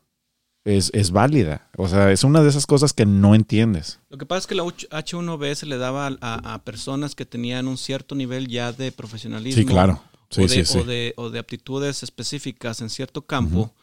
[0.65, 1.69] es, es válida.
[1.77, 4.01] O sea, es una de esas cosas que no entiendes.
[4.11, 7.67] Lo que pasa es que la H- H1B se le daba a, personas que tenían
[7.69, 9.61] un cierto nivel ya de profesionalismo.
[9.61, 10.03] Sí, claro.
[10.31, 10.79] Sí, o, de, sí, sí.
[10.79, 13.75] o de- o de aptitudes específicas en cierto campo,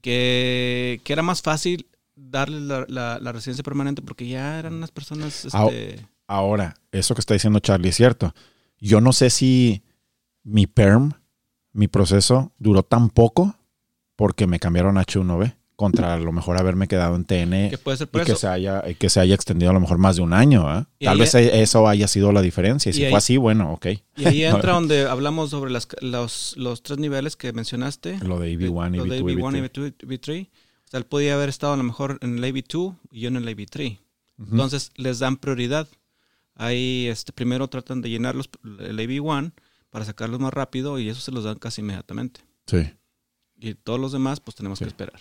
[0.00, 4.90] que, que era más fácil darle la, la- la residencia permanente porque ya eran unas
[4.90, 5.44] personas...
[5.46, 8.34] Este, Ahora, eso que está diciendo Charlie es cierto.
[8.80, 9.82] Yo no sé si
[10.42, 11.12] mi PERM,
[11.72, 13.54] mi proceso, duró tan poco
[14.16, 17.98] porque me cambiaron a H1B contra a lo mejor haberme quedado en TN que puede
[17.98, 18.36] ser y que eso.
[18.36, 20.86] se haya y que se haya extendido a lo mejor más de un año.
[20.98, 22.88] Y Tal vez e- eso haya sido la diferencia.
[22.90, 23.86] Y si y ahí- fue así, bueno, ok.
[24.16, 28.18] Y ahí entra donde hablamos sobre las, los, los tres niveles que mencionaste.
[28.20, 29.72] Lo de EB1, Lo de EB2, EB1, EB3.
[29.72, 30.48] EB2, EB3.
[30.48, 33.36] O sea, él podía haber estado a lo mejor en el EB2 y yo en
[33.36, 33.98] el EB3.
[34.38, 34.50] Ujú.
[34.52, 35.88] Entonces les dan prioridad.
[36.54, 38.48] Ahí este, primero tratan de llenar los,
[38.80, 39.52] el EB1
[39.90, 42.40] para sacarlos más rápido y eso se los dan casi inmediatamente.
[42.66, 42.78] Sí.
[43.58, 44.84] Y todos los demás, pues tenemos Sí.
[44.84, 45.20] que esperar.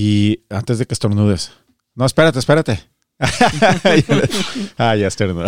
[0.00, 1.50] Y antes de que estornudes.
[1.96, 2.80] No, espérate, espérate.
[4.78, 5.46] ah, ya estornudó.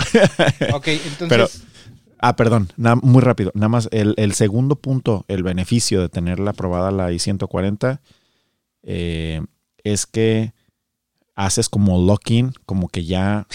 [0.72, 1.28] Ok, entonces.
[1.28, 1.48] Pero-
[2.22, 3.50] Ah, perdón, na- muy rápido.
[3.54, 8.00] Nada más el, el segundo punto, el beneficio de tenerla aprobada la I-140,
[8.82, 9.40] eh,
[9.84, 10.52] es que
[11.34, 13.46] haces como lock-in, como que ya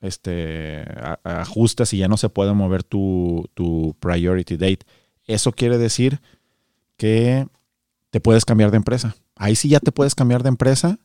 [0.00, 4.86] este, a- ajustas y ya no se puede mover tu, tu priority date.
[5.26, 6.20] Eso quiere decir
[6.96, 7.46] que
[8.10, 9.16] te puedes cambiar de empresa.
[9.36, 10.98] Ahí sí ya te puedes cambiar de empresa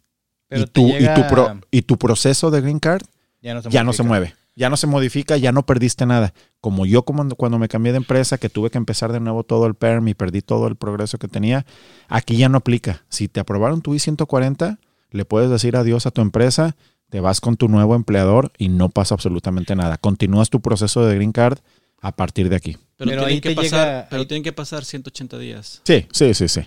[0.48, 3.04] pero y, tu, llega- y, tu pro- y tu proceso de green card
[3.42, 4.08] ya no se, ya no se modifica.
[4.08, 6.34] mueve, ya no se modifica, ya no perdiste nada.
[6.60, 9.66] Como yo como cuando me cambié de empresa, que tuve que empezar de nuevo todo
[9.68, 11.66] el PERM y perdí todo el progreso que tenía,
[12.08, 13.04] aquí ya no aplica.
[13.10, 14.78] Si te aprobaron tu I-140,
[15.12, 16.76] le puedes decir adiós a tu empresa,
[17.10, 19.98] te vas con tu nuevo empleador y no pasa absolutamente nada.
[19.98, 21.60] Continúas tu proceso de green card
[22.02, 22.72] a partir de aquí.
[22.98, 26.06] Pero, Pero tienen, ahí que pasar, llega- pero ahí- tienen que pasar 180 días Sí,
[26.12, 26.62] sí, sí, sí.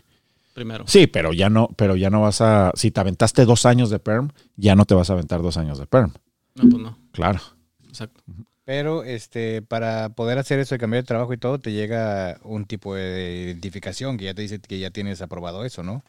[0.53, 0.84] Primero.
[0.86, 3.98] Sí, pero ya no, pero ya no vas a, si te aventaste dos años de
[3.98, 6.12] PERM, ya no te vas a aventar dos años de PERM.
[6.55, 6.98] No, pues no.
[7.12, 7.40] Claro.
[7.88, 8.22] Exacto.
[8.64, 12.64] Pero este, para poder hacer eso de cambiar de trabajo y todo, te llega un
[12.64, 16.05] tipo de identificación que ya te dice que ya tienes aprobado eso, ¿no?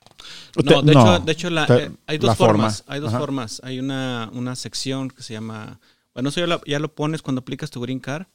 [0.64, 2.54] No, de no, hecho, de hecho la- te- eh, hay dos la forma.
[2.54, 2.84] formas.
[2.88, 3.20] Hay dos Ajá.
[3.20, 3.60] formas.
[3.64, 5.80] Hay una, una sección que se llama.
[6.14, 8.28] Bueno, eso ya lo, ya lo pones cuando aplicas tu Green Card.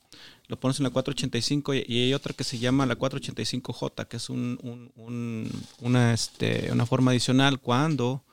[0.48, 4.16] Lo pones en la 485 y, y hay otra que se llama la 485J, que
[4.16, 5.50] es un, un- un-
[5.80, 8.24] una, este, una forma adicional cuando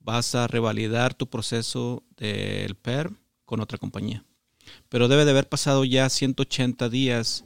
[0.00, 4.24] vas a revalidar tu proceso del PERM con otra compañía.
[4.88, 7.44] Pero debe de haber pasado ya 180 días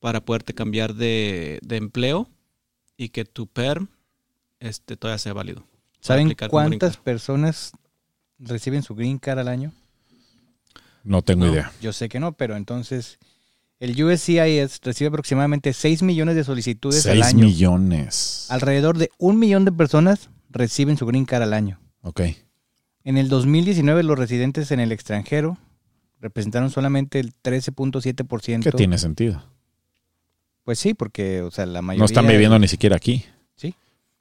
[0.00, 2.28] para poderte cambiar de, de empleo
[2.96, 3.88] y que tu PERM
[4.60, 5.64] este, todavía sea válido.
[6.00, 7.72] ¿Saben cuántas personas
[8.38, 9.72] reciben su green card al año?
[11.08, 11.52] No tengo No.
[11.52, 11.72] idea.
[11.80, 13.18] Yo sé que no, pero entonces
[13.80, 17.44] el USCIS recibe aproximadamente 6 millones de solicitudes al 6 año.
[17.46, 18.46] millones.
[18.50, 21.80] Alrededor de un millón de personas reciben su green card al año.
[22.02, 22.20] Ok.
[23.04, 25.56] En el 2019 los residentes en el extranjero
[26.20, 28.62] representaron solamente el 13.7%.
[28.64, 29.42] Que tiene sentido.
[30.64, 33.24] Pues sí, porque o sea, la mayoría No están viviendo ni siquiera aquí.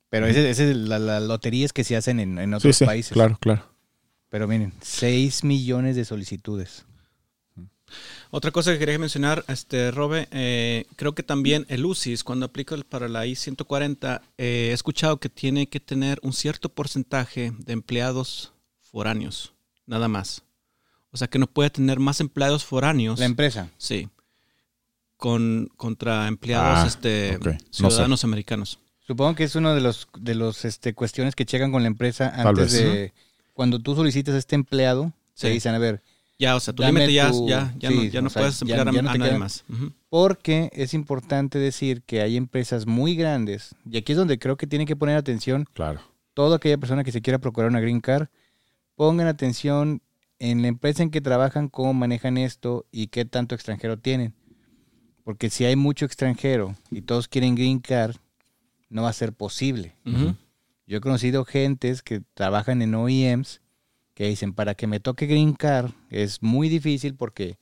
[0.09, 2.85] Pero ese, ese es la, la loterías que se hacen en, en Sí, otros sí,
[2.85, 3.11] países.
[3.11, 3.65] claro, claro.
[4.29, 6.85] Pero miren, 6 millones de solicitudes.
[8.31, 12.75] Otra cosa que quería mencionar, este, Robe, eh, creo que también el UCIS, cuando aplica
[12.75, 17.71] el- para la I-140, eh, he escuchado que tiene que tener un cierto porcentaje de
[17.73, 18.51] empleados
[18.81, 19.53] foráneos,
[19.85, 20.43] nada más.
[21.11, 23.17] O sea, que no puede tener más empleados foráneos.
[23.19, 23.69] La empresa.
[23.77, 24.09] Sí.
[25.15, 27.45] Con, contra empleados Ah, este, ok.
[27.47, 27.65] No sé.
[27.71, 28.79] ciudadanos americanos.
[29.07, 32.33] Supongo que es uno de los de los este, cuestiones que checan con la empresa
[32.35, 32.83] Tal antes vez.
[32.83, 33.13] de
[33.57, 35.53] cuando tú solicitas a este empleado, te Sí.
[35.55, 36.03] dicen, a ver,
[36.37, 38.41] Ya, o sea, tu límite ya, tu- ya, ya sí, no, ya no o sea,
[38.43, 39.65] puedes emplear a- ya no a, te nadie queda- más.
[40.07, 44.67] Porque es importante decir que hay empresas muy grandes, y aquí es donde creo que
[44.67, 45.99] tienen que poner atención Claro.
[46.35, 48.27] toda aquella persona que se quiera procurar una green card,
[48.95, 50.03] pongan atención
[50.37, 54.35] en la empresa en que trabajan, cómo manejan esto y qué tanto extranjero tienen.
[55.23, 58.15] Porque si hay mucho extranjero y todos quieren green card,
[58.89, 59.95] no va a ser posible.
[60.87, 63.61] Yo he conocido gentes que trabajan en OEMs
[64.13, 67.59] que dicen, para que me toque green card es muy difícil porque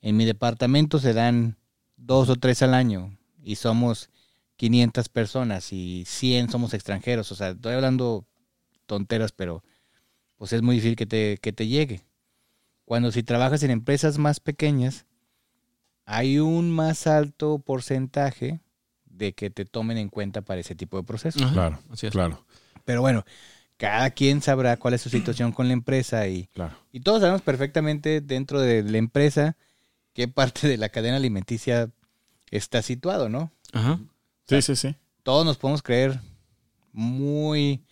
[0.00, 1.58] en mi departamento se dan
[1.96, 4.08] dos o tres al año y somos
[4.56, 7.30] 500 personas y 100 somos extranjeros.
[7.32, 8.24] O sea, estoy hablando
[8.86, 9.62] tonteras, pero
[10.36, 12.02] pues es muy difícil que te, que te llegue.
[12.86, 15.06] Cuando si trabajas en empresas más pequeñas,
[16.06, 18.60] hay un más alto porcentaje
[19.04, 21.42] de que te tomen en cuenta para ese tipo de procesos.
[21.42, 22.12] Ajá, Claro, así es.
[22.12, 22.44] claro,
[22.84, 23.24] Pero bueno,
[23.76, 26.76] cada quien sabrá cuál es su situación con la empresa y, claro.
[26.92, 29.56] y todos sabemos perfectamente dentro de la empresa
[30.12, 31.90] qué parte de la cadena alimenticia
[32.50, 33.50] está situado, ¿no?
[33.72, 33.98] Ajá.
[34.48, 34.94] Sí, sí, sí.
[35.22, 36.20] Todos nos podemos creer
[36.92, 37.82] muy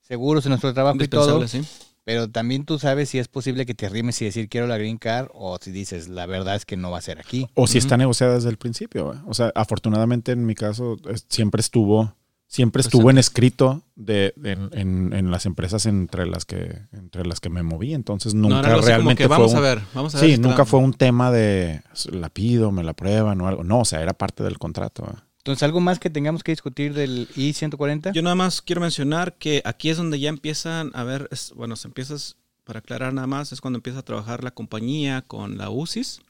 [0.00, 1.62] seguros en nuestro trabajo y todo, sí.
[2.04, 4.98] pero también tú sabes si es posible que te arrimes y decir quiero la green
[4.98, 7.48] card o si dices la verdad es que no va a ser aquí.
[7.54, 9.14] O si está negociada desde el principio.
[9.14, 9.18] ¿eh?
[9.26, 12.14] O sea, afortunadamente en mi caso es- siempre estuvo,
[12.52, 12.96] siempre Presente.
[12.98, 17.48] estuvo en escrito de, en, en- en las empresas entre las que, entre las que
[17.48, 17.94] me moví.
[17.94, 20.26] Entonces nunca realmente que fue vamos un- a ver, vamos a ver.
[20.28, 21.80] Sí, si nunca está- fue un tema de
[22.10, 23.64] la pido, me la prueban o algo.
[23.64, 25.06] No, o sea, era parte del contrato.
[25.38, 28.12] Entonces, ¿algo más que tengamos que discutir del I-140?
[28.12, 31.74] Yo nada más quiero mencionar que aquí es donde ya empiezan a ver, es- bueno,
[31.76, 35.70] se empiezas, para aclarar nada más, es cuando empieza a trabajar la compañía con la
[35.70, 36.20] UCIS.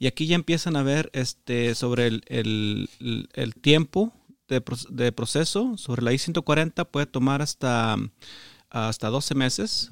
[0.00, 4.12] Y aquí ya empiezan a ver este, sobre el, el- el- el tiempo
[4.48, 5.76] de, de proceso.
[5.76, 7.96] Sobre la I-140 puede tomar hasta,
[8.70, 9.90] hasta 12 meses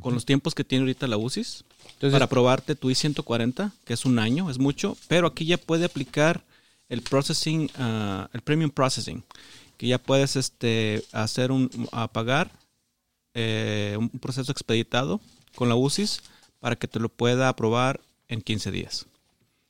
[0.00, 1.64] con los tiempos que tiene ahorita la UCIS.
[1.94, 5.86] Entonces, para probarte tu I-140, que es un año, es mucho, pero aquí ya puede
[5.86, 6.44] aplicar
[6.88, 9.24] el processing, ah, el premium processing,
[9.76, 12.50] que ya puedes este, hacer un, a pagar
[13.34, 15.20] eh, un proceso expeditado
[15.54, 16.22] con la UCIS
[16.60, 19.06] para que te lo pueda aprobar en 15 días.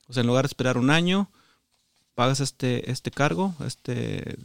[0.07, 1.29] O sea, en lugar de esperar un año,
[2.17, 4.37] pagas este, este cargo, este,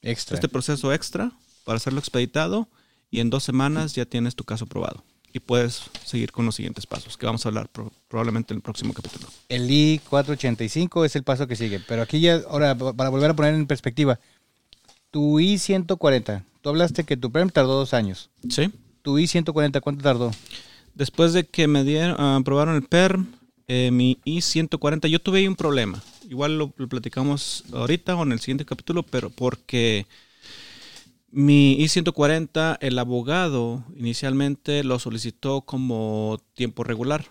[0.00, 0.36] Extra.
[0.36, 1.32] este proceso extra
[1.64, 2.68] para hacerlo expeditado
[3.10, 5.02] y en dos semanas ya tienes tu caso aprobado.
[5.32, 8.62] Y puedes seguir con los siguientes pasos, que vamos a hablar pro- probablemente en el
[8.62, 9.26] próximo capítulo.
[9.48, 11.80] El I-485 es el paso que sigue.
[11.80, 14.20] Pero aquí ya, ahora, pa- para volver a poner en perspectiva,
[15.10, 18.30] tu I-140, tú hablaste que tu PERM tardó dos años.
[18.48, 18.70] ¿Sí?
[19.02, 20.30] Tu I-140, ¿cuánto tardó?
[20.94, 23.32] Después de que me dieron, ah, aprobaron el PERM,
[23.72, 26.02] eh, mi I-140, yo tuve ahí un problema.
[26.28, 30.08] Igual lo, lo platicamos ahorita o en el siguiente capítulo, pero porque
[31.30, 37.26] mi I-140, el abogado inicialmente lo solicitó como tiempo regular.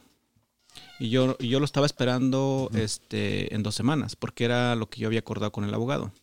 [0.97, 5.01] Y yo, y yo lo estaba esperando este, en dos semanas, porque era lo que
[5.01, 6.13] yo había acordado con el abogado.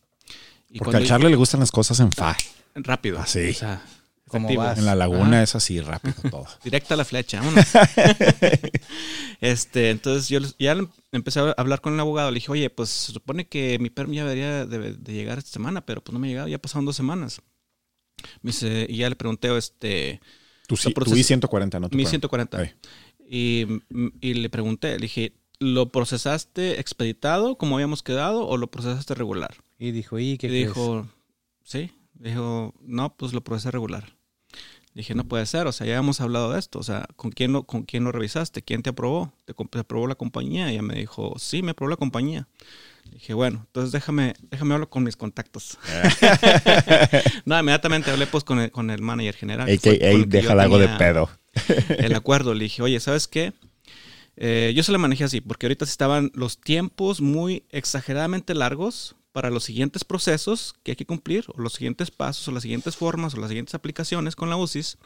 [0.71, 2.35] Y Porque al Charlie le gustan las cosas en fa.
[2.73, 3.19] Rápido.
[3.19, 3.49] Así.
[3.49, 3.83] O sea,
[4.27, 4.63] ¿Cómo efectivo.
[4.63, 4.77] vas?
[4.77, 5.43] En la laguna Ajá.
[5.43, 6.45] es así, rápido todo.
[6.63, 7.65] Directa a la flecha, vámonos.
[9.41, 10.75] este, entonces yo ya
[11.11, 12.31] empecé a hablar con el abogado.
[12.31, 15.51] Le dije, oye, pues se supone que mi permiso ya debería de, de llegar esta
[15.51, 17.41] semana, pero pues no me ha llegado, ya pasaron dos semanas.
[18.41, 20.19] Me dice, y ya le pregunté, este,
[20.67, 22.09] Tu, tu I-140, no tu mi Perm.
[22.11, 22.57] 140.
[22.57, 22.71] Ahí.
[23.29, 23.65] Y,
[24.21, 29.55] y le pregunté, le dije, ¿lo procesaste expeditado como habíamos quedado o lo procesaste regular?
[29.77, 31.07] Y dijo, ¿y qué Y dijo,
[31.63, 31.91] sí.
[32.13, 34.16] Dijo, no, pues lo procesé regular.
[34.97, 37.53] Dije, no puede ser, o sea, ya hemos hablado de esto, o sea, ¿con quién
[37.53, 38.63] lo, con quién lo revisaste?
[38.63, 39.31] ¿Quién te aprobó?
[39.45, 40.71] ¿Te, aprobó la compañía?
[40.71, 42.47] Y ella me dijo, sí, me aprobó la compañía.
[43.11, 45.77] Dije, bueno, entonces déjame, déjame hablar con mis contactos.
[47.45, 49.69] no, inmediatamente hablé pues con el, con el manager general.
[49.69, 51.29] el que déjala algo de pedo.
[51.99, 53.53] El acuerdo, le dije, oye, ¿sabes qué?
[54.35, 59.51] Eh, yo se la manejé así, porque ahorita estaban los tiempos muy exageradamente largos para
[59.51, 63.35] los siguientes procesos que hay que cumplir, o los siguientes pasos, o las siguientes formas,
[63.35, 64.97] o las siguientes aplicaciones con la UCIS,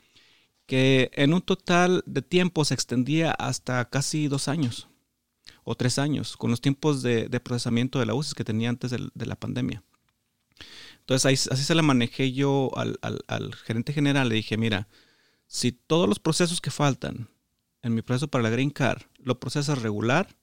[0.67, 4.87] que en un total de tiempo se extendía hasta casi dos años
[5.65, 9.25] o tres años, con los tiempos de, procesamiento de la UCIS que tenía antes de,
[9.25, 9.83] la pandemia.
[11.01, 14.87] Entonces así se la manejé yo al, al- al gerente general, le dije, mira,
[15.45, 17.27] si todos los procesos que faltan
[17.81, 20.37] en mi proceso para la Green Card lo procesas regular,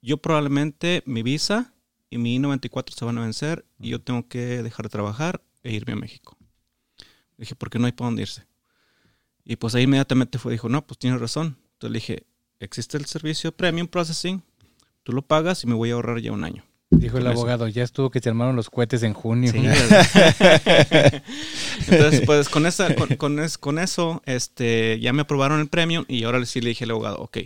[0.00, 1.74] yo probablemente mi visa
[2.10, 5.72] y mi I-94 se van a vencer y yo tengo que dejar de trabajar e
[5.72, 6.36] irme a México.
[7.36, 8.46] Dije, porque no hay para dónde irse.
[9.44, 11.58] Y pues ahí inmediatamente fue, dijo, no, pues tienes razón.
[11.74, 12.26] Entonces le dije,
[12.60, 14.42] existe el servicio Premium Processing,
[15.02, 16.64] tú lo pagas y me voy a ahorrar ya un año.
[16.90, 17.40] Dijo el con eso.
[17.40, 19.52] abogado, ya estuvo que se armaron los cohetes en junio.
[19.52, 19.58] Sí,
[21.88, 26.04] Entonces, pues con, esa, con, con es- con eso, este, ya me aprobaron el premium
[26.08, 27.38] y ahora sí le dije al abogado, ok,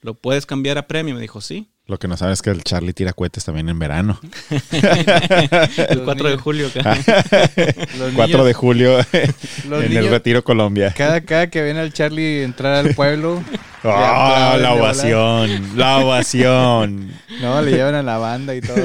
[0.00, 1.16] ¿lo puedes cambiar a premium?
[1.16, 1.68] Me dijo, sí.
[1.86, 4.18] Lo que no sabes es que el Charlie tira cohetes también en verano.
[4.70, 6.68] El Los 4 de julio.
[6.68, 6.94] acá.
[7.98, 8.96] Los 4 de julio
[9.68, 10.94] los en niños- el Retiro Colombia.
[10.96, 13.42] Cada, cada que ven al Charlie entrar al pueblo,
[13.82, 15.76] ¡Ah, aplauden la ovación!
[15.76, 17.12] ¡La ovación!
[17.40, 18.76] no, le llevan a la banda y todo.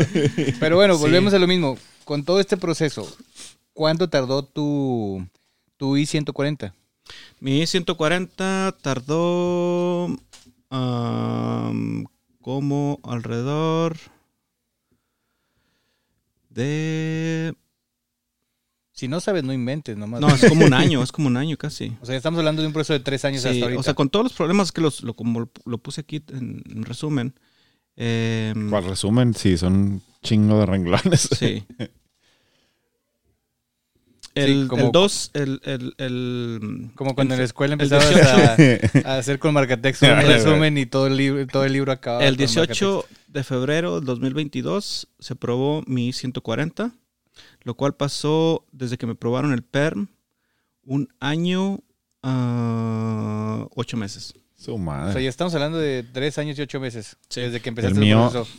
[0.60, 1.78] Pero bueno, volvemos a lo mismo.
[2.04, 3.08] Con todo este proceso,
[3.74, 5.24] ¿cuánto tardó tu,
[5.78, 6.74] tu I-140?
[7.39, 10.08] Mi 140 tardó
[12.48, 13.98] como alrededor
[16.50, 17.54] de...
[18.93, 20.22] Si no sabes, no inventes nomás.
[20.22, 21.98] No, es como un año, es como un año casi.
[22.00, 23.80] O sea, estamos hablando de un proceso de tres años Sí, hasta ahorita.
[23.82, 26.84] o sea, con todos los problemas que los, lo, como lo puse aquí en, en
[26.86, 27.34] resumen.
[27.98, 31.28] Para resumen, sí, son un chingo de renglones.
[31.38, 31.66] Sí.
[34.44, 38.10] El, como- el 2, el, el, el- Como cuando en la el- escuela el empezabas
[38.56, 41.92] 18, a, a hacer con marcatexto un resumen y todo el libro, todo el libro
[41.92, 42.24] acababa.
[42.26, 46.92] el con 18 de febrero del 2022 se aprobó mi 140,
[47.64, 50.08] lo cual pasó desde que me aprobaron el PERM
[50.84, 51.80] un año,
[52.24, 54.34] ah, ocho meses.
[54.56, 55.24] Su O sea, madre.
[55.24, 57.18] ya estamos hablando de tres años y ocho meses.
[57.30, 57.42] Sí.
[57.42, 58.58] Desde que empezaste El el, mío- proceso.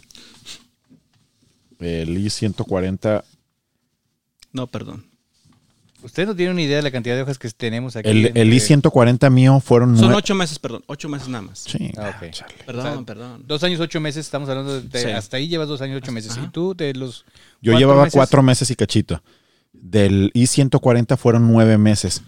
[1.81, 3.25] El I-140.
[4.53, 5.05] No, perdón.
[6.03, 8.09] Ustedes no tienen una idea de la cantidad de hojas que tenemos aquí.
[8.09, 10.83] El, el I-140 mío fueron Son ocho meses, perdón.
[10.87, 11.59] Ocho meses nada más.
[11.61, 12.19] Sí, Ah.
[12.67, 13.45] Perdón, O sea, perdón.
[13.47, 15.01] Dos años, ocho meses, estamos hablando de...
[15.03, 15.11] Sí.
[15.11, 16.33] Hasta ahí llevas dos años, ocho meses.
[16.33, 16.45] Ajá.
[16.45, 17.25] Y tú, de los...
[17.61, 18.15] Yo ¿Cuatro llevaba meses?
[18.15, 19.23] cuatro meses y cachito.
[19.73, 22.23] Del I-140 fueron nueve meses.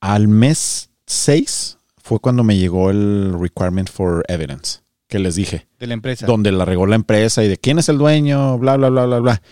[0.00, 5.86] Al mes seis fue cuando me llegó el requirement for evidence, que les dije, De
[5.86, 6.26] la empresa.
[6.26, 9.18] donde la regó la empresa y de quién es el dueño, bla, bla, bla, bla,
[9.20, 9.42] bla.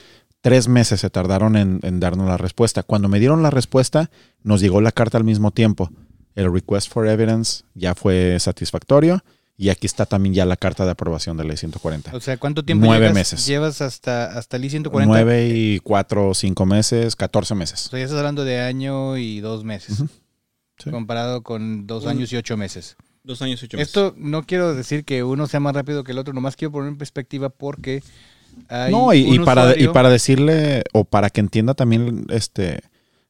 [0.43, 2.83] Tres meses se tardaron en, en darnos la respuesta.
[2.83, 4.11] Cuando me dieron la respuesta,
[4.43, 5.91] nos llegó la carta al mismo tiempo.
[6.35, 9.23] El request for evidence ya fue satisfactorio
[9.59, 12.17] Y aquí está también ya la carta de aprobación de ley 140.
[12.17, 13.47] O sea, ¿cuánto tiempo Nueve llevas, meses.
[13.47, 15.05] llevas hasta, hasta el I-140?
[15.07, 17.87] 9 y 4, 5 meses, 14 meses.
[17.87, 20.03] O sea, ya estás hablando de año y dos meses.
[20.79, 20.91] Sí.
[20.91, 22.97] Comparado con dos Un- años y ocho meses.
[23.23, 23.89] Dos años y ocho meses.
[23.89, 26.89] Esto no quiero decir que uno sea más rápido que el otro, nomás quiero poner
[26.89, 28.03] en perspectiva porque
[28.91, 32.81] No, y, para, y para decirle, o para que entienda también este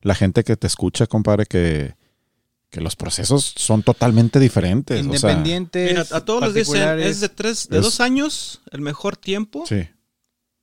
[0.00, 1.94] la gente que te escucha, compadre, que,
[2.70, 5.00] que los procesos son totalmente diferentes.
[5.00, 8.60] O sea, independientes, Mira, a todos les dicen, es de tres, de Es- dos años
[8.72, 9.88] el mejor tiempo, sí,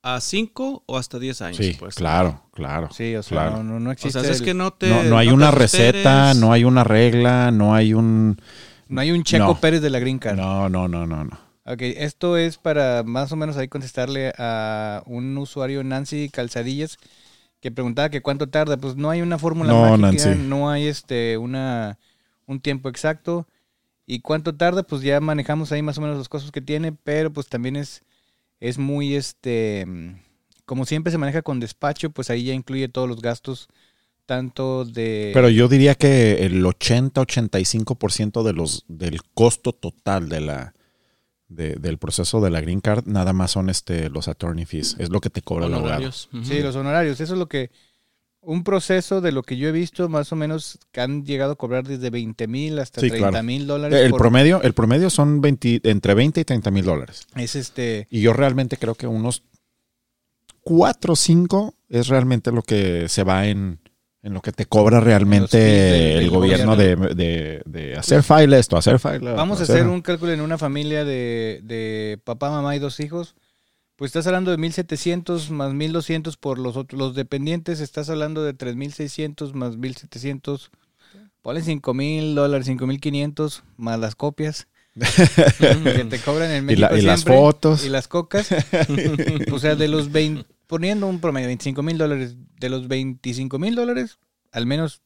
[0.02, 1.58] a cinco o hasta diez años.
[1.58, 1.94] sí, pues.
[1.94, 2.88] claro, claro.
[2.94, 3.56] Sí, o sea, claro.
[3.58, 4.20] no, no, no O existe.
[4.20, 4.88] sea, es que no te.
[4.88, 8.40] no, no hay una receta, no hay una regla, no hay un...
[8.88, 9.60] no hay un Checo no.
[9.60, 10.36] Pérez de la Green Card.
[10.36, 11.49] No, no, no, no, no.
[11.72, 16.98] Ok, esto es para más o menos ahí contestarle a un usuario, Nancy Calzadillas,
[17.60, 18.76] que preguntaba que cuánto tarda.
[18.76, 20.42] Pues no hay una fórmula No, mágica, Nancy.
[20.48, 21.98] no hay este una
[22.46, 23.46] un tiempo exacto.
[24.06, 27.32] Y cuánto tarda, pues ya manejamos ahí más o menos los costos que tiene, pero
[27.32, 28.02] pues también es,
[28.60, 29.86] es muy este
[30.64, 33.68] como siempre se maneja con despacho, pues ahí ya incluye todos los gastos,
[34.26, 40.74] tanto de Pero yo diría que el 80-85% de los, del costo total de la,
[41.50, 44.96] de- del proceso de la Green Card nada más son este, los attorney fees.
[44.98, 45.96] Es lo que te cobra el abogado.
[45.96, 46.28] Honorarios.
[46.32, 46.44] Ujú.
[46.44, 47.20] Sí, los honorarios.
[47.20, 47.70] Eso es lo que.
[48.42, 51.56] Un proceso de lo que yo he visto, más o menos, que han llegado a
[51.56, 53.44] cobrar desde 20 mil hasta Sí, 30 claro.
[53.44, 54.00] mil dólares.
[54.00, 57.26] El por- promedio, el promedio son 20 entre 20 y 30 mil dólares.
[57.36, 58.06] Es este.
[58.10, 59.42] Y yo realmente creo que unos
[60.62, 63.78] 4 o 5 es realmente lo que se va en,
[64.22, 68.98] en lo que te cobra realmente el gobierno de, de- de hacer file esto, hacer
[68.98, 69.32] file.
[69.32, 73.34] Vamos a hacer un cálculo en una familia de, de papá, mamá y dos hijos.
[73.96, 77.80] Pues estás hablando de 1700 más 1200 por los otros, los dependientes.
[77.80, 80.70] Estás hablando de 3600 más 1700.
[81.42, 86.88] Ponle 5000 dólares, 5500 más las copias que te cobran en Y, México.
[86.90, 87.84] la- y las fotos.
[87.84, 88.48] y las cocas.
[89.52, 93.74] o sea, de los 20, poniendo un promedio, 25 mil dólares, de los 25 mil
[93.74, 94.18] dólares,
[94.52, 95.02] al menos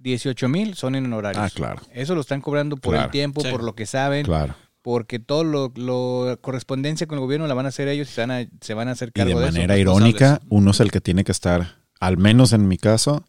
[0.00, 1.44] 18 mil son en honorarios.
[1.44, 3.06] Ah, claro, Eso lo están cobrando por Claro.
[3.06, 3.48] el tiempo, Sí.
[3.50, 4.54] por lo que saben, claro.
[4.82, 8.20] porque todo lo, lo- correspondencia con el gobierno la van a hacer ellos y se
[8.22, 9.80] van a, se van a hacer Y cargo de de, manera eso.
[9.82, 13.24] irónica, uno es el que tiene que estar, al menos en mi caso,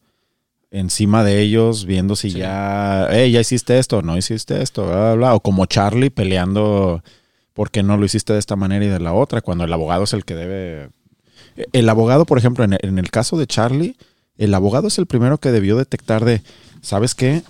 [0.72, 2.38] encima de ellos, viendo si Sí.
[2.40, 5.34] ya, hey, ya hiciste esto, no hiciste esto, bla, bla, bla.
[5.36, 7.04] O como Charlie peleando,
[7.54, 9.42] ¿por qué no lo hiciste de esta manera y de la otra?
[9.42, 10.90] Cuando el abogado es el que debe.
[11.74, 13.96] El abogado, por ejemplo, en el, en el caso de Charlie,
[14.38, 16.42] el abogado es el primero que debió detectar de,
[16.82, 17.44] ¿sabes qué?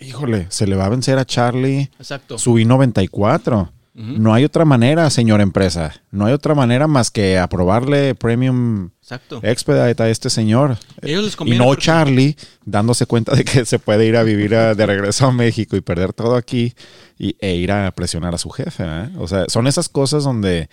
[0.00, 2.38] Híjole, se le va a vencer a Charlie Exacto.
[2.38, 3.70] su I-94.
[3.94, 4.06] Ujú.
[4.18, 5.92] No hay otra manera, señor empresa.
[6.10, 9.40] No hay otra manera más que aprobarle premium Exacto.
[9.42, 10.78] expedite a este señor.
[11.02, 14.54] Ellos les Y no porque- Charlie dándose cuenta de que se puede ir a vivir
[14.54, 16.72] a- de regreso a México y perder todo aquí
[17.18, 18.82] y, e ir a presionar a su jefe.
[18.86, 19.10] ¿eh?
[19.18, 20.70] O sea, son esas cosas donde,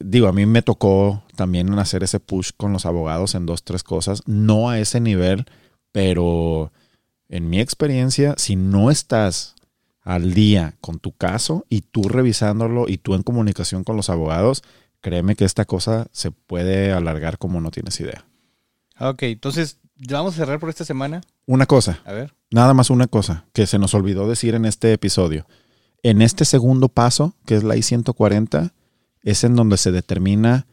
[0.00, 3.82] digo, a mí me tocó también hacer ese push con los abogados en dos, tres
[3.82, 4.22] cosas.
[4.26, 5.46] No a ese nivel,
[5.92, 6.72] pero
[7.28, 9.54] en mi experiencia, si no estás
[10.02, 14.62] al día con tu caso y tú revisándolo y tú en comunicación con los abogados,
[15.00, 18.24] créeme que esta cosa se puede alargar como no tienes idea.
[19.00, 21.20] Ok, entonces, ¿ya vamos a cerrar por esta semana?
[21.46, 22.34] Una cosa, A ver.
[22.50, 25.46] nada más una cosa que se nos olvidó decir en este episodio.
[26.02, 28.72] En este segundo paso, que es la I-140,
[29.26, 30.66] es en donde se determina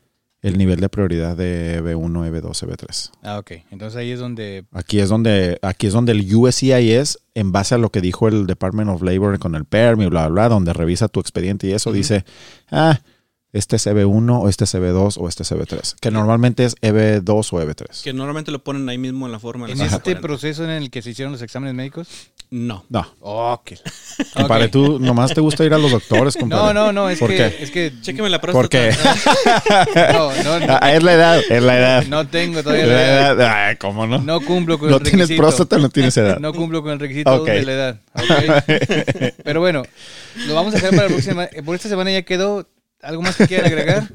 [0.43, 3.12] el nivel de prioridad de EB1, EB2, EB3.
[3.24, 3.51] Ah, ok.
[3.72, 4.66] Entonces ahí es donde...
[4.72, 8.45] Aquí es donde, aquí es donde el USCIS, en base a lo que dijo el
[8.45, 11.72] Department of Labor con el PERM y bla, bla, bla, donde revisa tu expediente y
[11.72, 12.26] eso, dice,
[12.70, 12.99] ah,
[13.54, 17.54] este es EB1 o este es EB2 o este es EB3, que normalmente es EB2
[17.54, 18.04] o EB3.
[18.04, 19.68] Que normalmente lo ponen ahí mismo en la forma.
[19.68, 20.22] de En este 140.
[20.22, 22.08] proceso en el que se hicieron los exámenes médicos.
[22.56, 22.86] No.
[22.88, 23.72] No, Ok.
[24.36, 24.72] compadre, Ok.
[24.72, 26.72] tú nomás te gusta ir a los doctores, compadre.
[26.76, 27.38] No, no, no, es ¿Por que...
[27.38, 27.58] qué?
[27.64, 28.91] Es que Chéqueme la ¿Por qué?
[30.14, 32.06] no, no, no, Ah, es la edad, es la edad.
[32.06, 33.32] no tengo todavía La la edad.
[33.32, 34.20] edad, ay, ¿cómo no?
[34.20, 35.41] No cumplo con No el tienes requisito.
[35.41, 36.38] próstata, no tienes edad.
[36.38, 38.01] No cumplo con el requisito de la edad.
[38.14, 39.34] ok.
[39.43, 39.82] Pero bueno,
[40.47, 41.45] lo vamos a dejar para la próxima.
[41.45, 42.68] eh, Por esta semana ya quedó.
[43.01, 44.10] ¿Algo más que quieran agregar?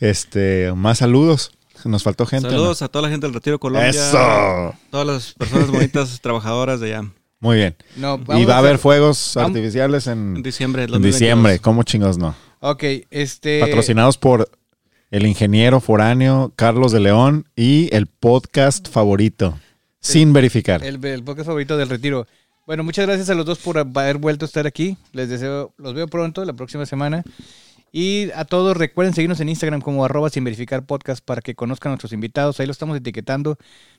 [0.00, 1.52] Este, más saludos.
[1.84, 2.46] Nos faltó gente.
[2.48, 2.52] ¿no?
[2.52, 3.88] Saludos a toda la gente del Retiro Colombia.
[3.88, 4.74] Eso.
[4.90, 7.08] Todas las personas bonitas trabajadoras de allá.
[7.42, 7.74] Muy bien.
[7.96, 11.20] No, Y va a haber fuegos vamos- artificiales En en, diciembre en 2022.
[11.20, 11.58] diciembre.
[11.58, 12.34] ¿Cómo chingos no?
[12.60, 13.58] Ok, este.
[13.60, 14.48] Patrocinados por
[15.10, 19.58] el ingeniero foráneo Carlos de León y el podcast favorito.
[19.98, 20.84] Sin verificar.
[20.84, 22.26] El, el podcast favorito del retiro.
[22.64, 24.96] Bueno, muchas gracias a los dos por haber vuelto a estar aquí.
[25.12, 27.24] Les deseo, los veo pronto, la próxima semana.
[27.94, 31.90] Y a todos recuerden seguirnos en Instagram como arroba sin verificar podcast para que conozcan
[31.90, 32.58] a nuestros invitados.
[32.58, 33.58] Ahí lo estamos etiquetando.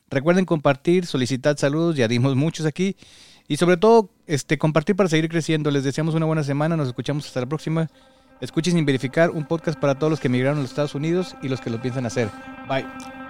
[0.10, 2.96] Recuerden compartir, solicitar saludos, ya dimos muchos aquí.
[3.48, 5.72] Y sobre todo, este, compartir para seguir creciendo.
[5.72, 6.78] Les deseamos una buena semana.
[6.78, 7.90] Nos escuchamos hasta la próxima.
[8.42, 11.50] Escuchen sin verificar un podcast para todos los que emigraron a los Estados Unidos y
[11.50, 12.30] los que lo piensan hacer.
[12.68, 13.23] Bye.